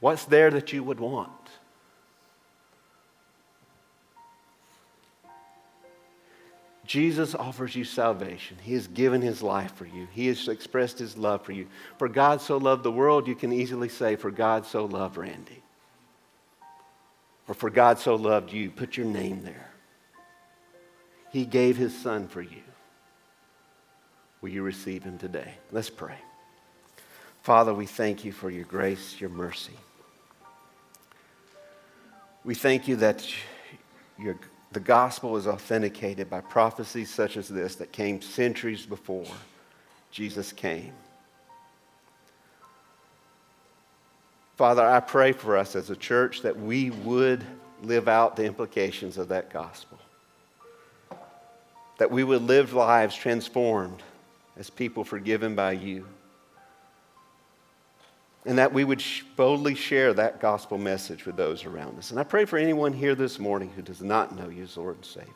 What's 0.01 0.25
there 0.25 0.51
that 0.53 0.73
you 0.73 0.83
would 0.83 1.01
want? 1.01 1.31
Jesus 6.89 7.35
offers 7.35 7.77
you 7.77 7.85
salvation. 7.85 8.57
He 8.63 8.73
has 8.73 8.87
given 8.87 9.21
his 9.21 9.43
life 9.43 9.75
for 9.75 9.85
you. 9.85 10.09
He 10.11 10.27
has 10.29 10.49
expressed 10.49 10.99
his 10.99 11.19
love 11.19 11.45
for 11.45 11.53
you. 11.53 11.67
For 11.99 12.09
God 12.09 12.41
so 12.41 12.57
loved 12.57 12.83
the 12.83 12.91
world, 12.91 13.29
you 13.29 13.35
can 13.35 13.53
easily 13.53 13.91
say, 13.91 14.17
For 14.17 14.31
God 14.31 14.65
so 14.65 14.87
loved 14.87 15.19
Randy. 15.19 15.63
Or 17.47 17.53
for 17.53 17.69
God 17.69 17.99
so 17.99 18.15
loved 18.15 18.55
you. 18.55 18.71
Put 18.71 18.97
your 18.97 19.05
name 19.05 19.43
there. 19.45 19.71
He 21.31 21.45
gave 21.45 21.77
his 21.77 21.95
son 21.95 22.27
for 22.27 22.41
you. 22.41 22.63
Will 24.41 24.49
you 24.49 24.63
receive 24.63 25.03
him 25.03 25.19
today? 25.19 25.57
Let's 25.71 25.91
pray. 25.91 26.17
Father, 27.43 27.75
we 27.75 27.85
thank 27.85 28.25
you 28.25 28.33
for 28.33 28.49
your 28.49 28.65
grace, 28.65 29.21
your 29.21 29.31
mercy. 29.31 29.77
We 32.45 32.55
thank 32.55 32.89
you 32.89 32.97
that 32.97 33.31
your 34.19 34.39
the 34.73 34.81
gospel 34.81 35.37
is 35.37 35.47
authenticated 35.47 36.29
by 36.29 36.41
prophecies 36.41 37.13
such 37.13 37.37
as 37.37 37.49
this 37.49 37.77
that 37.77 37.93
came 37.93 38.21
centuries 38.21 38.85
before 38.85 39.25
Jesus 40.11 40.53
came. 40.53 40.93
Father, 44.57 44.85
I 44.85 45.01
pray 45.01 45.33
for 45.33 45.57
us 45.57 45.77
as 45.77 45.89
a 45.89 45.97
church 45.97 46.43
that 46.43 46.59
we 46.59 46.91
would 46.91 47.45
live 47.83 48.09
out 48.09 48.37
the 48.37 48.45
implications 48.45 49.17
of 49.17 49.29
that 49.29 49.53
gospel. 49.53 49.99
That 51.99 52.11
we 52.11 52.25
would 52.25 52.43
live 52.43 52.73
lives 52.73 53.15
transformed 53.15 54.03
as 54.57 54.69
people 54.69 55.05
forgiven 55.05 55.55
by 55.55 55.73
you 55.73 56.07
and 58.49 58.57
that 58.57 58.73
we 58.73 58.83
would 58.83 59.05
boldly 59.37 59.75
share 59.75 60.15
that 60.15 60.41
gospel 60.41 60.79
message 60.79 61.27
with 61.27 61.37
those 61.37 61.67
around 61.67 61.99
us. 61.99 62.11
And 62.11 62.19
I 62.19 62.25
pray 62.25 62.47
for 62.47 62.57
anyone 62.57 62.95
here 62.95 63.15
this 63.15 63.39
morning 63.39 63.71
who 63.77 63.83
does 63.83 64.01
not 64.01 64.35
know 64.35 64.49
you 64.49 64.63
as 64.63 64.75
Lord 64.79 64.97
and 64.97 65.05
Savior, 65.05 65.35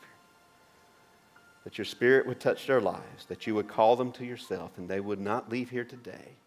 that 1.63 1.77
your 1.77 1.85
Spirit 1.85 2.25
would 2.25 2.39
touch 2.39 2.65
their 2.65 2.81
lives, 2.81 3.25
that 3.27 3.45
you 3.45 3.53
would 3.53 3.67
call 3.67 3.95
them 3.95 4.11
to 4.13 4.25
yourself, 4.25 4.79
and 4.79 4.89
they 4.89 4.99
would 4.99 5.21
not 5.21 5.47
leave 5.47 5.69
here 5.69 5.85
today 5.85 6.37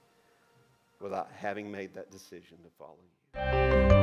without 1.00 1.30
having 1.38 1.70
made 1.70 1.94
that 1.94 2.10
decision 2.10 2.56
to 2.64 2.70
follow 2.76 2.96
you. 3.90 3.95